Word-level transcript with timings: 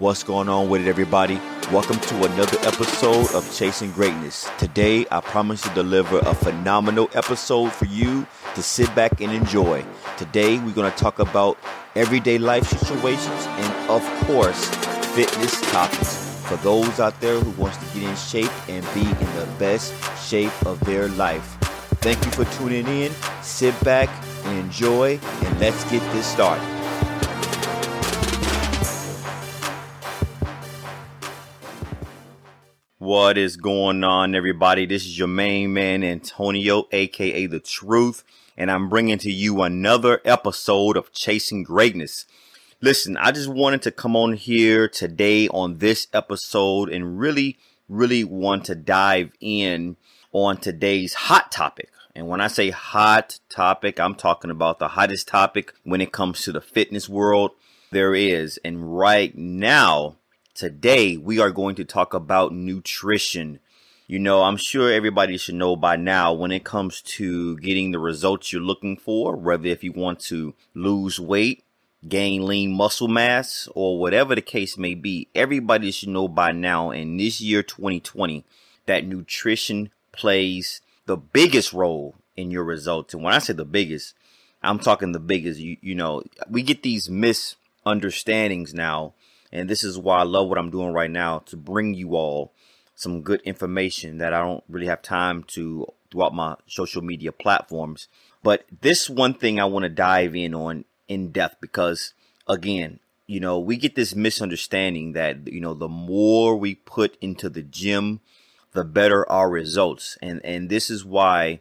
What's 0.00 0.22
going 0.22 0.48
on 0.48 0.70
with 0.70 0.80
it, 0.80 0.88
everybody? 0.88 1.38
Welcome 1.70 2.00
to 2.00 2.24
another 2.24 2.56
episode 2.60 3.34
of 3.34 3.54
Chasing 3.54 3.92
Greatness. 3.92 4.48
Today, 4.56 5.04
I 5.10 5.20
promise 5.20 5.60
to 5.60 5.68
deliver 5.74 6.20
a 6.20 6.32
phenomenal 6.32 7.10
episode 7.12 7.70
for 7.70 7.84
you 7.84 8.26
to 8.54 8.62
sit 8.62 8.92
back 8.94 9.20
and 9.20 9.30
enjoy. 9.30 9.84
Today, 10.16 10.58
we're 10.58 10.72
going 10.72 10.90
to 10.90 10.96
talk 10.96 11.18
about 11.18 11.58
everyday 11.96 12.38
life 12.38 12.66
situations 12.66 13.46
and, 13.46 13.90
of 13.90 14.02
course, 14.24 14.70
fitness 15.14 15.60
topics 15.70 16.40
for 16.46 16.56
those 16.56 16.98
out 16.98 17.20
there 17.20 17.38
who 17.38 17.50
wants 17.62 17.76
to 17.76 17.84
get 18.00 18.08
in 18.08 18.16
shape 18.16 18.70
and 18.70 18.82
be 18.94 19.02
in 19.02 19.36
the 19.36 19.46
best 19.58 19.92
shape 20.26 20.64
of 20.64 20.80
their 20.86 21.08
life. 21.08 21.58
Thank 22.00 22.24
you 22.24 22.30
for 22.30 22.46
tuning 22.56 22.86
in. 22.86 23.12
Sit 23.42 23.78
back 23.84 24.08
and 24.46 24.60
enjoy, 24.60 25.20
and 25.22 25.60
let's 25.60 25.84
get 25.90 26.00
this 26.14 26.24
started. 26.24 26.79
What 33.10 33.36
is 33.38 33.56
going 33.56 34.04
on, 34.04 34.36
everybody? 34.36 34.86
This 34.86 35.04
is 35.04 35.18
your 35.18 35.26
main 35.26 35.72
man, 35.72 36.04
Antonio, 36.04 36.86
aka 36.92 37.46
The 37.46 37.58
Truth, 37.58 38.22
and 38.56 38.70
I'm 38.70 38.88
bringing 38.88 39.18
to 39.18 39.32
you 39.32 39.62
another 39.62 40.20
episode 40.24 40.96
of 40.96 41.10
Chasing 41.10 41.64
Greatness. 41.64 42.24
Listen, 42.80 43.16
I 43.16 43.32
just 43.32 43.48
wanted 43.48 43.82
to 43.82 43.90
come 43.90 44.14
on 44.14 44.34
here 44.34 44.88
today 44.88 45.48
on 45.48 45.78
this 45.78 46.06
episode 46.12 46.88
and 46.88 47.18
really, 47.18 47.58
really 47.88 48.22
want 48.22 48.66
to 48.66 48.76
dive 48.76 49.32
in 49.40 49.96
on 50.30 50.58
today's 50.58 51.14
hot 51.14 51.50
topic. 51.50 51.90
And 52.14 52.28
when 52.28 52.40
I 52.40 52.46
say 52.46 52.70
hot 52.70 53.40
topic, 53.48 53.98
I'm 53.98 54.14
talking 54.14 54.52
about 54.52 54.78
the 54.78 54.86
hottest 54.86 55.26
topic 55.26 55.74
when 55.82 56.00
it 56.00 56.12
comes 56.12 56.42
to 56.42 56.52
the 56.52 56.60
fitness 56.60 57.08
world 57.08 57.50
there 57.90 58.14
is. 58.14 58.60
And 58.64 58.96
right 58.96 59.36
now, 59.36 60.18
Today, 60.60 61.16
we 61.16 61.40
are 61.40 61.50
going 61.50 61.74
to 61.76 61.86
talk 61.86 62.12
about 62.12 62.52
nutrition. 62.52 63.60
You 64.06 64.18
know, 64.18 64.42
I'm 64.42 64.58
sure 64.58 64.92
everybody 64.92 65.38
should 65.38 65.54
know 65.54 65.74
by 65.74 65.96
now 65.96 66.34
when 66.34 66.52
it 66.52 66.64
comes 66.64 67.00
to 67.16 67.56
getting 67.56 67.92
the 67.92 67.98
results 67.98 68.52
you're 68.52 68.60
looking 68.60 68.98
for, 68.98 69.36
whether 69.36 69.68
if 69.68 69.82
you 69.82 69.92
want 69.92 70.20
to 70.24 70.52
lose 70.74 71.18
weight, 71.18 71.64
gain 72.06 72.44
lean 72.44 72.76
muscle 72.76 73.08
mass, 73.08 73.70
or 73.74 73.98
whatever 73.98 74.34
the 74.34 74.42
case 74.42 74.76
may 74.76 74.94
be, 74.94 75.28
everybody 75.34 75.90
should 75.90 76.10
know 76.10 76.28
by 76.28 76.52
now 76.52 76.90
in 76.90 77.16
this 77.16 77.40
year 77.40 77.62
2020 77.62 78.44
that 78.84 79.06
nutrition 79.06 79.90
plays 80.12 80.82
the 81.06 81.16
biggest 81.16 81.72
role 81.72 82.16
in 82.36 82.50
your 82.50 82.64
results. 82.64 83.14
And 83.14 83.22
when 83.22 83.32
I 83.32 83.38
say 83.38 83.54
the 83.54 83.64
biggest, 83.64 84.12
I'm 84.62 84.78
talking 84.78 85.12
the 85.12 85.20
biggest. 85.20 85.58
You, 85.58 85.78
you 85.80 85.94
know, 85.94 86.22
we 86.50 86.60
get 86.60 86.82
these 86.82 87.08
misunderstandings 87.08 88.74
now 88.74 89.14
and 89.52 89.68
this 89.68 89.84
is 89.84 89.98
why 89.98 90.20
I 90.20 90.22
love 90.24 90.48
what 90.48 90.58
I'm 90.58 90.70
doing 90.70 90.92
right 90.92 91.10
now 91.10 91.40
to 91.46 91.56
bring 91.56 91.94
you 91.94 92.14
all 92.14 92.52
some 92.94 93.22
good 93.22 93.40
information 93.42 94.18
that 94.18 94.34
I 94.34 94.42
don't 94.42 94.64
really 94.68 94.86
have 94.86 95.02
time 95.02 95.42
to 95.44 95.86
throughout 96.10 96.34
my 96.34 96.56
social 96.66 97.02
media 97.02 97.32
platforms. 97.32 98.08
But 98.42 98.64
this 98.80 99.08
one 99.08 99.34
thing 99.34 99.58
I 99.58 99.64
want 99.64 99.84
to 99.84 99.88
dive 99.88 100.34
in 100.34 100.54
on 100.54 100.84
in 101.08 101.32
depth 101.32 101.60
because 101.60 102.14
again, 102.48 103.00
you 103.26 103.40
know, 103.40 103.58
we 103.58 103.76
get 103.76 103.94
this 103.94 104.14
misunderstanding 104.14 105.12
that, 105.12 105.46
you 105.46 105.60
know, 105.60 105.74
the 105.74 105.88
more 105.88 106.56
we 106.56 106.74
put 106.74 107.16
into 107.20 107.48
the 107.48 107.62
gym, 107.62 108.20
the 108.72 108.84
better 108.84 109.28
our 109.30 109.48
results. 109.48 110.18
And 110.20 110.44
and 110.44 110.68
this 110.68 110.90
is 110.90 111.04
why 111.04 111.60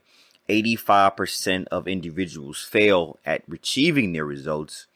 85% 0.49 1.67
of 1.67 1.87
individuals 1.87 2.63
fail 2.63 3.19
at 3.25 3.43
achieving 3.51 4.13
their 4.13 4.25
results 4.25 4.87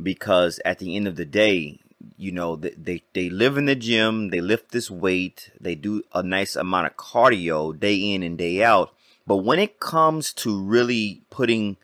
because 0.00 0.60
at 0.64 0.78
the 0.78 0.96
end 0.96 1.08
of 1.08 1.16
the 1.16 1.24
day, 1.24 1.80
you 2.16 2.32
know 2.32 2.56
they 2.56 3.02
they 3.12 3.30
live 3.30 3.56
in 3.56 3.66
the 3.66 3.74
gym 3.74 4.28
they 4.30 4.40
lift 4.40 4.70
this 4.70 4.90
weight 4.90 5.50
they 5.60 5.74
do 5.74 6.02
a 6.14 6.22
nice 6.22 6.56
amount 6.56 6.86
of 6.86 6.96
cardio 6.96 7.78
day 7.78 7.96
in 7.96 8.22
and 8.22 8.38
day 8.38 8.62
out. 8.62 8.94
But 9.26 9.38
when 9.38 9.60
it 9.60 9.78
comes 9.78 10.32
to 10.34 10.60
really 10.60 11.22
putting 11.30 11.76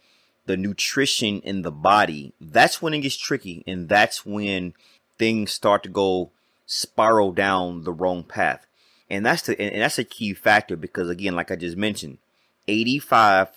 the 0.47 0.57
nutrition 0.57 1.41
in 1.41 1.63
the 1.63 1.71
body 1.71 2.33
that's 2.41 2.83
when 2.83 2.95
it 2.95 3.01
gets 3.01 3.17
tricky 3.17 3.63
and 3.67 3.89
that's 3.89 4.25
when 4.25 4.75
things 5.19 5.53
start 5.53 5.83
to 5.83 5.89
go 5.89 6.31
spiral 6.67 7.33
down 7.33 7.85
the 7.85 7.93
wrong 7.93 8.23
path. 8.23 8.67
And 9.11 9.25
that's 9.25 9.43
the 9.43 9.61
and 9.61 9.83
that's 9.83 9.99
a 9.99 10.05
key 10.05 10.35
factor 10.35 10.77
because 10.77 11.09
again 11.09 11.35
like 11.35 11.51
i 11.51 11.57
just 11.57 11.77
mentioned 11.77 12.19
85% 12.69 13.57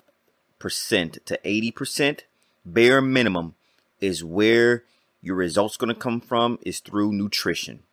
to 1.25 1.39
80% 1.43 2.19
bare 2.65 3.01
minimum 3.01 3.55
is 3.99 4.23
where 4.23 4.83
your 5.21 5.35
results 5.35 5.77
going 5.77 5.93
to 5.93 5.99
come 5.99 6.19
from 6.19 6.57
is 6.63 6.79
through 6.79 7.13
nutrition. 7.13 7.83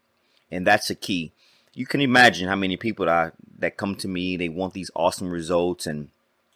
And 0.50 0.66
that's 0.66 0.90
a 0.90 0.94
key. 0.94 1.32
You 1.74 1.86
can 1.86 2.00
imagine 2.00 2.48
how 2.48 2.56
many 2.56 2.76
people 2.76 3.06
that, 3.06 3.34
that 3.58 3.76
come 3.76 3.94
to 3.96 4.08
me, 4.08 4.36
they 4.36 4.48
want 4.48 4.72
these 4.72 4.90
awesome 4.96 5.30
results 5.30 5.86
and, 5.86 6.08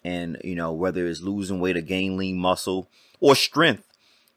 and, 0.03 0.41
you 0.43 0.55
know, 0.55 0.73
whether 0.73 1.07
it's 1.07 1.21
losing 1.21 1.61
weight 1.61 1.77
or 1.77 1.83
gain 1.83 2.17
lean 2.17 2.39
muscle 2.39 2.89
or 3.21 3.37
strength 3.37 3.87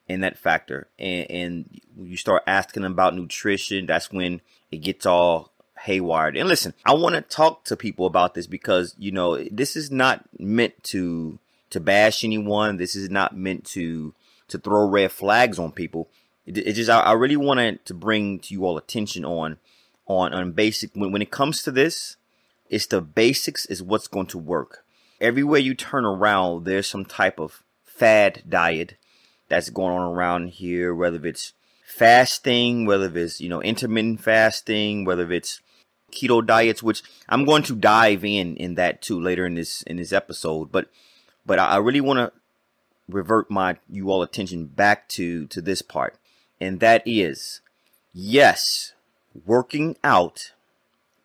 in 0.08 0.20
that 0.22 0.38
factor. 0.38 0.88
And, 1.00 1.32
and 1.32 1.82
you 1.98 2.18
start 2.18 2.44
asking 2.46 2.84
them 2.84 2.92
about 2.92 3.16
nutrition, 3.16 3.86
that's 3.86 4.12
when 4.12 4.42
it 4.72 4.78
gets 4.78 5.06
all 5.06 5.52
haywired. 5.88 6.40
And 6.40 6.50
listen, 6.50 6.74
I 6.86 6.94
want 6.94 7.16
to 7.16 7.22
talk 7.22 7.64
to 7.66 7.76
people 7.78 8.06
about 8.06 8.34
this 8.34 8.46
because, 8.46 8.94
you 8.98 9.12
know, 9.12 9.42
this 9.50 9.76
is 9.76 9.90
not 9.90 10.26
meant 10.38 10.84
to, 10.86 11.40
to 11.70 11.80
bash 11.80 12.24
anyone. 12.24 12.78
This 12.78 12.96
is 12.96 13.10
not 13.10 13.36
meant 13.36 13.66
to, 13.68 14.14
to 14.50 14.58
throw 14.58 14.88
red 14.88 15.12
flags 15.12 15.58
on 15.58 15.72
people 15.72 16.10
it, 16.46 16.58
it 16.58 16.74
just 16.74 16.90
I, 16.90 17.02
I, 17.02 17.14
really 17.14 17.38
wanted 17.38 17.86
to 17.86 17.94
bring 17.94 18.40
to 18.40 18.54
you 18.54 18.66
all 18.66 18.78
attention 18.78 19.26
on 19.26 19.58
on 20.08 20.34
on 20.34 20.52
basic 20.52 20.92
when 20.94 21.12
when 21.12 21.22
it 21.22 21.32
comes 21.32 21.64
to 21.64 21.72
this, 21.72 22.18
it's 22.70 22.88
the 22.88 23.02
basics 23.02 23.66
is 23.66 23.84
what's 23.84 24.08
going 24.08 24.28
to 24.28 24.38
work. 24.38 24.86
Everywhere 25.20 25.60
you 25.60 25.74
turn 25.74 26.06
around, 26.06 26.66
there's 26.66 26.88
some 26.88 27.06
type 27.06 27.40
of 27.40 27.64
fad 27.84 28.44
diet 28.48 28.96
that's 29.48 29.70
going 29.70 29.94
on 29.94 30.14
around 30.14 30.50
here, 30.50 30.94
whether 30.94 31.26
it's 31.26 31.54
fasting, 31.86 32.86
whether 32.86 33.18
it's 33.18 33.42
you 33.42 33.50
know 33.50 33.62
intermittent 33.62 34.22
fasting, 34.22 35.06
whether 35.06 35.32
it's 35.32 35.62
keto 36.12 36.46
diets, 36.46 36.84
which 36.84 37.02
I'm 37.28 37.46
going 37.46 37.64
to 37.64 37.76
dive 37.76 38.24
in 38.24 38.56
in 38.58 38.76
that 38.76 39.02
too 39.02 39.20
later 39.20 39.46
in 39.46 39.56
this 39.56 39.82
in 39.84 39.98
this 39.98 40.14
episode. 40.14 40.72
But 40.72 40.90
but 41.46 41.60
I 41.60 41.78
really 41.78 42.02
want 42.02 42.18
to 42.18 42.32
revert 43.08 43.50
my 43.50 43.78
you 43.90 44.10
all 44.10 44.22
attention 44.22 44.66
back 44.66 45.08
to 45.10 45.48
to 45.48 45.62
this 45.62 45.82
part 45.82 46.18
and 46.60 46.80
that 46.80 47.04
is 47.06 47.62
yes, 48.14 48.94
working 49.46 49.98
out 50.04 50.54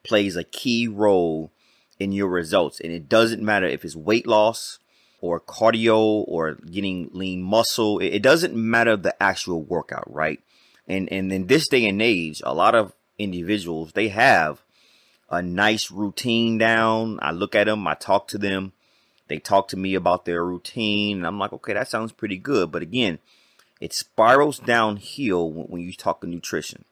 plays 0.03 0.37
a 0.37 0.45
key 0.45 0.89
role 0.89 1.51
in 1.99 2.13
your 2.13 2.29
results. 2.29 2.81
And 2.81 2.93
it 2.93 3.09
doesn't 3.09 3.43
matter 3.43 3.67
if 3.67 3.85
it's 3.85 3.95
weight 3.95 4.27
loss 4.27 4.79
or 5.21 5.41
cardio 5.41 6.25
or 6.27 6.55
getting 6.55 7.11
lean 7.13 7.43
muscle. 7.43 7.99
It 8.01 8.23
doesn't 8.23 8.55
matter 8.55 8.97
the 8.97 9.21
actual 9.23 9.63
workout, 9.63 10.13
right? 10.13 10.41
And 10.89 11.11
and 11.13 11.33
in 11.33 11.47
this 11.47 11.69
day 11.69 11.87
and 11.87 12.03
age, 12.03 12.43
a 12.45 12.55
lot 12.55 12.75
of 12.75 12.93
individuals 13.19 13.93
they 13.93 14.09
have 14.09 14.63
a 15.31 15.41
nice 15.41 15.91
routine 15.91 16.59
down. 16.59 17.19
I 17.23 17.31
look 17.31 17.55
at 17.55 17.65
them, 17.65 17.87
I 17.87 17.95
talk 17.95 18.27
to 18.29 18.39
them, 18.39 18.73
they 19.29 19.39
talk 19.39 19.69
to 19.69 19.77
me 19.77 19.95
about 19.95 20.25
their 20.25 20.45
routine, 20.45 21.19
and 21.19 21.27
I'm 21.27 21.39
like, 21.39 21.53
okay, 21.53 21.75
that 21.75 21.89
sounds 21.89 22.11
pretty 22.11 22.37
good. 22.37 22.73
But 22.73 22.83
again, 22.83 23.21
it 23.81 23.93
spirals 23.95 24.59
downhill 24.59 25.51
when, 25.51 25.81
you 25.81 25.93
talk 25.93 26.23
nutrition. 26.23 26.85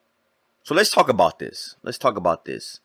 So 0.62 0.74
let's 0.74 0.90
talk 0.90 1.08
about 1.08 1.38
this. 1.38 1.76
Let's 1.82 1.98
talk 1.98 2.16
about 2.16 2.44
this. 2.44 2.80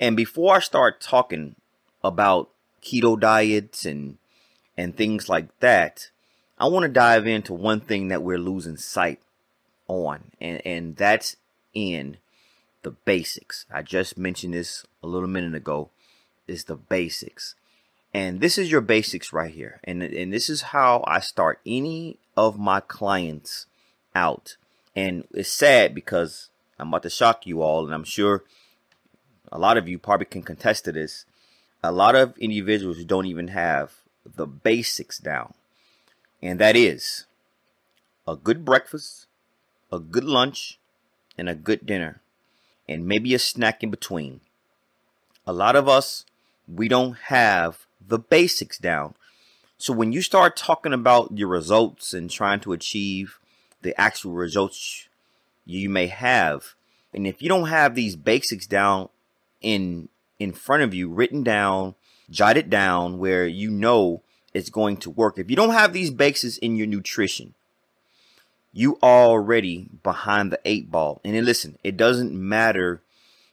And 0.00 0.16
before 0.16 0.56
I 0.56 0.58
start 0.58 1.00
talking 1.00 1.54
about 2.02 2.50
keto 2.82 3.18
diets 3.18 3.84
and 3.84 4.18
and 4.76 4.96
things 4.96 5.28
like 5.28 5.56
that, 5.60 6.10
I 6.58 6.66
want 6.66 6.82
to 6.82 6.88
dive 6.88 7.26
into 7.26 7.54
one 7.54 7.80
thing 7.80 8.08
that 8.08 8.22
we're 8.22 8.38
losing 8.38 8.76
sight 8.76 9.20
on, 9.86 10.32
and 10.40 10.60
and 10.66 10.96
that's 10.96 11.36
in 11.72 12.18
the 12.82 12.90
basics. 12.90 13.66
I 13.72 13.82
just 13.82 14.18
mentioned 14.18 14.54
this 14.54 14.84
a 15.02 15.06
little 15.06 15.28
minute 15.28 15.54
ago. 15.54 15.90
Is 16.46 16.64
the 16.64 16.76
basics. 16.76 17.54
And 18.14 18.40
this 18.40 18.56
is 18.56 18.70
your 18.70 18.80
basics 18.80 19.32
right 19.32 19.52
here. 19.52 19.80
And, 19.82 20.00
and 20.00 20.32
this 20.32 20.48
is 20.48 20.62
how 20.62 21.02
I 21.04 21.18
start 21.18 21.58
any 21.66 22.18
of 22.36 22.58
my 22.58 22.78
clients 22.78 23.66
out. 24.14 24.56
And 24.94 25.26
it's 25.32 25.50
sad 25.50 25.96
because 25.96 26.48
I'm 26.78 26.88
about 26.88 27.02
to 27.02 27.10
shock 27.10 27.44
you 27.44 27.60
all, 27.60 27.84
and 27.84 27.92
I'm 27.92 28.04
sure 28.04 28.44
a 29.50 29.58
lot 29.58 29.76
of 29.76 29.88
you 29.88 29.98
probably 29.98 30.26
can 30.26 30.42
contest 30.42 30.84
to 30.84 30.92
this. 30.92 31.24
A 31.82 31.90
lot 31.90 32.14
of 32.14 32.38
individuals 32.38 33.04
don't 33.04 33.26
even 33.26 33.48
have 33.48 33.94
the 34.24 34.46
basics 34.46 35.18
down. 35.18 35.52
And 36.40 36.60
that 36.60 36.76
is 36.76 37.26
a 38.28 38.36
good 38.36 38.64
breakfast, 38.64 39.26
a 39.90 39.98
good 39.98 40.24
lunch, 40.24 40.78
and 41.36 41.48
a 41.48 41.54
good 41.54 41.84
dinner, 41.84 42.20
and 42.88 43.06
maybe 43.06 43.34
a 43.34 43.38
snack 43.40 43.82
in 43.82 43.90
between. 43.90 44.40
A 45.46 45.52
lot 45.52 45.74
of 45.74 45.88
us, 45.88 46.24
we 46.68 46.86
don't 46.86 47.16
have 47.24 47.86
the 48.06 48.18
basics 48.18 48.78
down. 48.78 49.14
So 49.78 49.92
when 49.92 50.12
you 50.12 50.22
start 50.22 50.56
talking 50.56 50.92
about 50.92 51.36
your 51.36 51.48
results 51.48 52.14
and 52.14 52.30
trying 52.30 52.60
to 52.60 52.72
achieve 52.72 53.38
the 53.82 53.98
actual 54.00 54.32
results 54.32 55.08
you 55.66 55.88
may 55.88 56.06
have, 56.06 56.74
And 57.14 57.26
if 57.26 57.40
you 57.40 57.48
don't 57.48 57.68
have 57.68 57.94
these 57.94 58.16
basics 58.16 58.66
down 58.66 59.08
in 59.60 60.08
in 60.38 60.52
front 60.52 60.82
of 60.82 60.92
you, 60.92 61.08
written 61.08 61.44
down, 61.44 61.94
jotted 62.28 62.68
down 62.68 63.18
where 63.18 63.46
you 63.46 63.70
know 63.70 64.22
it's 64.52 64.68
going 64.68 64.96
to 64.98 65.10
work. 65.10 65.38
If 65.38 65.48
you 65.48 65.56
don't 65.56 65.70
have 65.70 65.92
these 65.92 66.10
basics 66.10 66.58
in 66.58 66.76
your 66.76 66.88
nutrition, 66.88 67.54
you 68.72 68.98
already 69.02 69.88
behind 70.02 70.50
the 70.50 70.60
eight 70.64 70.90
ball. 70.90 71.20
And 71.24 71.34
then 71.34 71.44
listen, 71.44 71.78
it 71.84 71.96
doesn't 71.96 72.34
matter 72.34 73.00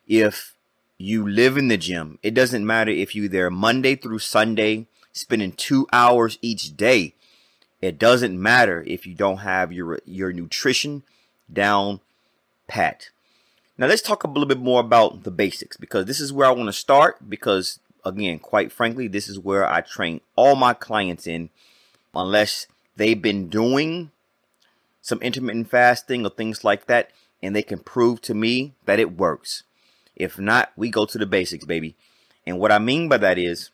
if 0.07 0.55
you 1.01 1.27
live 1.27 1.57
in 1.57 1.67
the 1.67 1.77
gym. 1.77 2.19
It 2.21 2.33
doesn't 2.33 2.65
matter 2.65 2.91
if 2.91 3.15
you're 3.15 3.27
there 3.27 3.49
Monday 3.49 3.95
through 3.95 4.19
Sunday, 4.19 4.87
spending 5.11 5.51
two 5.51 5.87
hours 5.91 6.37
each 6.41 6.77
day. 6.77 7.13
It 7.81 7.97
doesn't 7.97 8.39
matter 8.39 8.83
if 8.85 9.07
you 9.07 9.15
don't 9.15 9.37
have 9.37 9.73
your 9.73 9.99
your 10.05 10.31
nutrition 10.31 11.03
down 11.51 11.99
pat. 12.67 13.09
Now 13.77 13.87
let's 13.87 14.03
talk 14.03 14.23
a 14.23 14.27
little 14.27 14.45
bit 14.45 14.59
more 14.59 14.79
about 14.79 15.23
the 15.23 15.31
basics 15.31 15.77
because 15.77 16.05
this 16.05 16.19
is 16.19 16.31
where 16.31 16.47
I 16.47 16.51
want 16.51 16.67
to 16.67 16.73
start 16.73 17.29
because 17.29 17.79
again, 18.05 18.39
quite 18.39 18.71
frankly, 18.71 19.07
this 19.07 19.27
is 19.27 19.39
where 19.39 19.67
I 19.67 19.81
train 19.81 20.21
all 20.35 20.55
my 20.55 20.73
clients 20.73 21.25
in 21.25 21.49
unless 22.13 22.67
they've 22.95 23.21
been 23.21 23.49
doing 23.49 24.11
some 25.01 25.19
intermittent 25.21 25.69
fasting 25.69 26.25
or 26.25 26.29
things 26.29 26.63
like 26.63 26.85
that 26.85 27.09
and 27.41 27.55
they 27.55 27.63
can 27.63 27.79
prove 27.79 28.21
to 28.21 28.35
me 28.35 28.73
that 28.85 28.99
it 28.99 29.17
works. 29.17 29.63
If 30.15 30.39
not, 30.39 30.71
we 30.75 30.89
go 30.89 31.05
to 31.05 31.17
the 31.17 31.25
basics, 31.25 31.65
baby. 31.65 31.95
And 32.45 32.59
what 32.59 32.71
I 32.71 32.79
mean 32.79 33.09
by 33.09 33.17
that 33.17 33.37
is, 33.37 33.71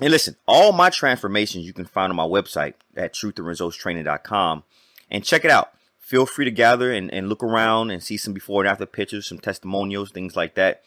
and 0.00 0.10
listen, 0.10 0.36
all 0.46 0.72
my 0.72 0.90
transformations 0.90 1.64
you 1.64 1.72
can 1.72 1.86
find 1.86 2.10
on 2.10 2.16
my 2.16 2.26
website 2.26 2.74
at 2.96 3.14
truthandresultstraining.com 3.14 4.62
and 5.10 5.24
check 5.24 5.44
it 5.44 5.50
out. 5.50 5.72
Feel 5.98 6.26
free 6.26 6.44
to 6.44 6.50
gather 6.50 6.92
and, 6.92 7.12
and 7.12 7.28
look 7.28 7.42
around 7.42 7.90
and 7.90 8.02
see 8.02 8.16
some 8.16 8.32
before 8.32 8.62
and 8.62 8.68
after 8.68 8.86
pictures, 8.86 9.26
some 9.26 9.38
testimonials, 9.38 10.10
things 10.10 10.36
like 10.36 10.54
that. 10.54 10.82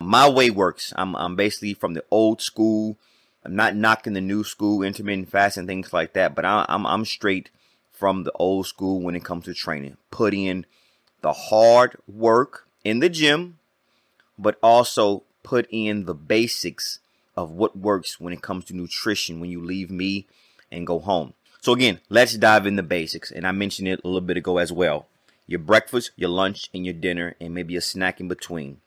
My 0.00 0.28
way 0.28 0.50
works. 0.50 0.92
I'm, 0.96 1.14
I'm 1.16 1.36
basically 1.36 1.74
from 1.74 1.94
the 1.94 2.04
old 2.10 2.40
school. 2.40 2.96
I'm 3.44 3.56
not 3.56 3.76
knocking 3.76 4.14
the 4.14 4.20
new 4.20 4.42
school, 4.42 4.82
intermittent 4.82 5.30
fasting, 5.30 5.66
things 5.66 5.92
like 5.92 6.14
that, 6.14 6.34
but 6.34 6.44
I, 6.44 6.64
I'm, 6.68 6.86
I'm 6.86 7.04
straight 7.04 7.50
from 7.92 8.24
the 8.24 8.32
old 8.32 8.66
school 8.66 9.02
when 9.02 9.14
it 9.14 9.24
comes 9.24 9.44
to 9.44 9.54
training. 9.54 9.96
Put 10.10 10.32
in 10.32 10.64
the 11.20 11.32
hard 11.32 11.96
work 12.06 12.66
in 12.84 13.00
the 13.00 13.08
gym, 13.08 13.58
but 14.38 14.58
also 14.62 15.22
put 15.42 15.66
in 15.70 16.06
the 16.06 16.14
basics 16.14 16.98
of 17.36 17.50
what 17.50 17.76
works 17.76 18.20
when 18.20 18.32
it 18.32 18.42
comes 18.42 18.64
to 18.66 18.76
nutrition 18.76 19.40
when 19.40 19.50
you 19.50 19.62
leave 19.62 19.90
me 19.90 20.26
and 20.70 20.86
go 20.86 20.98
home. 20.98 21.34
So 21.60 21.72
again, 21.72 22.00
let's 22.08 22.36
dive 22.36 22.66
in 22.66 22.76
the 22.76 22.82
basics. 22.82 23.30
And 23.30 23.46
I 23.46 23.52
mentioned 23.52 23.88
it 23.88 24.00
a 24.04 24.06
little 24.06 24.20
bit 24.20 24.36
ago 24.36 24.58
as 24.58 24.70
well. 24.72 25.06
Your 25.46 25.60
breakfast, 25.60 26.10
your 26.16 26.30
lunch, 26.30 26.68
and 26.74 26.84
your 26.84 26.94
dinner, 26.94 27.36
and 27.40 27.54
maybe 27.54 27.76
a 27.76 27.80
snack 27.80 28.20
in 28.20 28.28
between. 28.28 28.80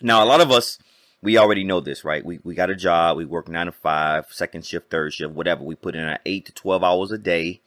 Now, 0.00 0.22
a 0.22 0.26
lot 0.26 0.40
of 0.40 0.50
us, 0.50 0.78
we 1.22 1.38
already 1.38 1.64
know 1.64 1.80
this, 1.80 2.04
right? 2.04 2.24
We, 2.24 2.38
we 2.44 2.54
got 2.54 2.70
a 2.70 2.76
job, 2.76 3.16
we 3.16 3.24
work 3.24 3.48
nine 3.48 3.66
to 3.66 3.72
five, 3.72 4.26
second 4.30 4.64
shift, 4.64 4.90
third 4.90 5.12
shift, 5.12 5.32
whatever. 5.32 5.64
We 5.64 5.74
put 5.74 5.96
in 5.96 6.04
our 6.04 6.20
eight 6.24 6.46
to 6.46 6.52
12 6.52 6.84
hours 6.84 7.10
a 7.10 7.18
day, 7.18 7.60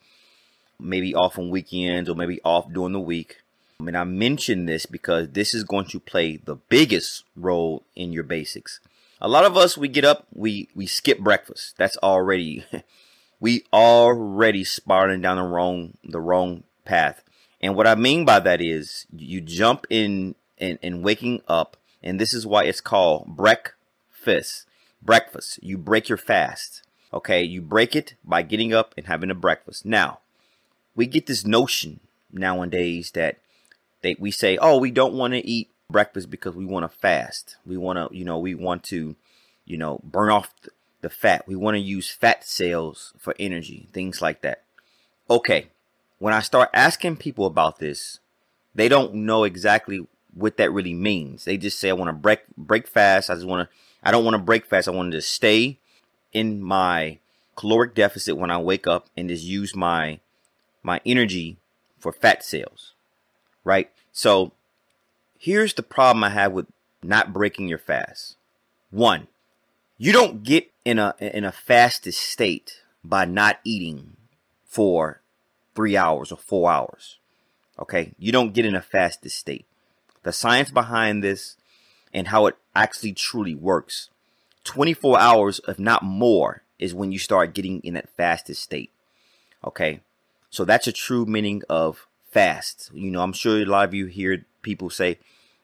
maybe 0.79 1.13
off 1.13 1.37
on 1.37 1.49
weekends 1.49 2.09
or 2.09 2.15
maybe 2.15 2.39
off 2.43 2.71
during 2.71 2.93
the 2.93 2.99
week. 2.99 3.41
And 3.87 3.97
I 3.97 4.03
mention 4.03 4.65
this 4.65 4.85
because 4.85 5.29
this 5.29 5.53
is 5.53 5.63
going 5.63 5.85
to 5.87 5.99
play 5.99 6.37
the 6.37 6.55
biggest 6.55 7.23
role 7.35 7.83
in 7.95 8.13
your 8.13 8.23
basics. 8.23 8.79
A 9.19 9.27
lot 9.27 9.45
of 9.45 9.55
us, 9.55 9.77
we 9.77 9.87
get 9.87 10.03
up, 10.03 10.25
we, 10.33 10.67
we 10.73 10.87
skip 10.87 11.19
breakfast. 11.19 11.75
That's 11.77 11.97
already, 11.97 12.65
we 13.39 13.65
already 13.71 14.63
spiraling 14.63 15.21
down 15.21 15.37
the 15.37 15.43
wrong, 15.43 15.97
the 16.03 16.19
wrong 16.19 16.63
path. 16.85 17.23
And 17.61 17.75
what 17.75 17.87
I 17.87 17.95
mean 17.95 18.25
by 18.25 18.39
that 18.39 18.61
is 18.61 19.05
you 19.15 19.41
jump 19.41 19.85
in 19.89 20.35
and, 20.57 20.79
and 20.81 21.03
waking 21.03 21.41
up, 21.47 21.77
and 22.01 22.19
this 22.19 22.33
is 22.33 22.45
why 22.47 22.63
it's 22.63 22.81
called 22.81 23.35
breakfast. 23.35 24.65
Breakfast. 25.01 25.59
You 25.61 25.77
break 25.77 26.09
your 26.09 26.17
fast. 26.17 26.83
Okay. 27.13 27.43
You 27.43 27.61
break 27.61 27.95
it 27.95 28.15
by 28.23 28.41
getting 28.41 28.73
up 28.73 28.93
and 28.97 29.07
having 29.07 29.29
a 29.29 29.35
breakfast. 29.35 29.85
Now, 29.85 30.19
we 30.95 31.05
get 31.05 31.27
this 31.27 31.45
notion 31.45 31.99
nowadays 32.31 33.11
that 33.11 33.37
they 34.01 34.15
we 34.19 34.31
say, 34.31 34.57
oh, 34.57 34.77
we 34.77 34.91
don't 34.91 35.13
want 35.13 35.33
to 35.33 35.45
eat 35.45 35.69
breakfast 35.89 36.29
because 36.29 36.55
we 36.55 36.65
want 36.65 36.89
to 36.89 36.97
fast. 36.97 37.57
We 37.65 37.77
want 37.77 37.97
to, 37.97 38.15
you 38.15 38.25
know, 38.25 38.39
we 38.39 38.55
want 38.55 38.83
to, 38.85 39.15
you 39.65 39.77
know, 39.77 39.99
burn 40.03 40.29
off 40.29 40.53
the 41.01 41.09
fat. 41.09 41.47
We 41.47 41.55
want 41.55 41.75
to 41.75 41.81
use 41.81 42.09
fat 42.09 42.43
cells 42.43 43.13
for 43.17 43.35
energy, 43.39 43.87
things 43.91 44.21
like 44.21 44.41
that. 44.41 44.63
Okay, 45.29 45.67
when 46.19 46.33
I 46.33 46.39
start 46.39 46.69
asking 46.73 47.17
people 47.17 47.45
about 47.45 47.79
this, 47.79 48.19
they 48.73 48.87
don't 48.87 49.13
know 49.13 49.43
exactly 49.43 50.07
what 50.33 50.57
that 50.57 50.71
really 50.71 50.93
means. 50.93 51.45
They 51.45 51.57
just 51.57 51.79
say, 51.79 51.89
I 51.89 51.93
want 51.93 52.09
to 52.09 52.13
break 52.13 52.41
break 52.57 52.87
fast. 52.87 53.29
I 53.29 53.35
just 53.35 53.47
want 53.47 53.69
to. 53.69 53.75
I 54.03 54.11
don't 54.11 54.25
want 54.25 54.35
to 54.35 54.41
break 54.41 54.65
fast. 54.65 54.87
I 54.87 54.91
want 54.91 55.11
to 55.11 55.21
stay 55.21 55.77
in 56.33 56.61
my 56.61 57.19
caloric 57.55 57.93
deficit 57.93 58.37
when 58.37 58.49
I 58.49 58.57
wake 58.57 58.87
up 58.87 59.07
and 59.15 59.29
just 59.29 59.43
use 59.43 59.75
my 59.75 60.19
my 60.81 60.99
energy 61.05 61.57
for 61.99 62.11
fat 62.11 62.43
cells 62.43 62.93
right? 63.63 63.89
So 64.11 64.51
here's 65.37 65.73
the 65.73 65.83
problem 65.83 66.23
I 66.23 66.29
have 66.29 66.51
with 66.51 66.67
not 67.03 67.33
breaking 67.33 67.67
your 67.67 67.77
fast. 67.77 68.37
One, 68.89 69.27
you 69.97 70.11
don't 70.11 70.43
get 70.43 70.71
in 70.83 70.99
a 70.99 71.15
in 71.19 71.43
a 71.43 71.51
fasted 71.51 72.13
state 72.13 72.81
by 73.03 73.25
not 73.25 73.59
eating 73.63 74.17
for 74.65 75.21
three 75.75 75.97
hours 75.97 76.31
or 76.31 76.37
four 76.37 76.71
hours. 76.71 77.19
Okay, 77.79 78.13
you 78.17 78.31
don't 78.31 78.53
get 78.53 78.65
in 78.65 78.75
a 78.75 78.81
fasted 78.81 79.31
state. 79.31 79.65
The 80.23 80.31
science 80.31 80.69
behind 80.69 81.23
this 81.23 81.55
and 82.13 82.27
how 82.27 82.45
it 82.45 82.55
actually 82.75 83.13
truly 83.13 83.55
works. 83.55 84.09
24 84.63 85.19
hours, 85.19 85.61
if 85.67 85.79
not 85.79 86.03
more, 86.03 86.63
is 86.77 86.93
when 86.93 87.11
you 87.11 87.17
start 87.17 87.53
getting 87.55 87.79
in 87.79 87.95
that 87.95 88.09
fasted 88.15 88.57
state. 88.57 88.91
Okay, 89.65 90.01
so 90.49 90.65
that's 90.65 90.87
a 90.87 90.91
true 90.91 91.25
meaning 91.25 91.63
of 91.69 92.07
fast. 92.31 92.89
You 92.93 93.11
know, 93.11 93.21
I'm 93.21 93.33
sure 93.33 93.61
a 93.61 93.65
lot 93.65 93.87
of 93.87 93.93
you 93.93 94.07
hear 94.07 94.45
people 94.61 94.89
say, 94.89 95.19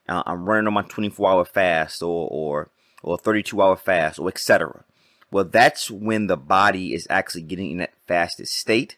uh, 0.08 0.24
"I'm 0.26 0.46
running 0.46 0.68
on 0.68 0.74
my 0.74 0.84
24 0.84 1.30
hour 1.30 1.46
fast," 1.46 2.02
or 2.04 2.28
or 2.30 2.70
or 3.04 3.18
32 3.18 3.62
hour 3.62 3.76
fast, 3.76 4.20
or 4.20 4.28
etc. 4.28 4.84
Well, 5.32 5.46
that's 5.46 5.92
when 5.92 6.28
the 6.28 6.38
body 6.38 6.94
is 6.94 7.08
actually 7.10 7.44
getting 7.44 7.72
in 7.72 7.78
that 7.80 7.94
fasted 8.08 8.48
state, 8.48 8.98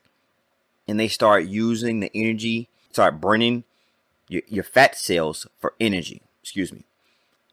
and 0.87 0.99
they 0.99 1.07
start 1.07 1.45
using 1.45 1.99
the 1.99 2.11
energy, 2.13 2.69
start 2.91 3.19
burning 3.19 3.63
your, 4.27 4.43
your 4.47 4.63
fat 4.63 4.95
cells 4.95 5.47
for 5.59 5.73
energy. 5.79 6.21
Excuse 6.41 6.71
me. 6.71 6.85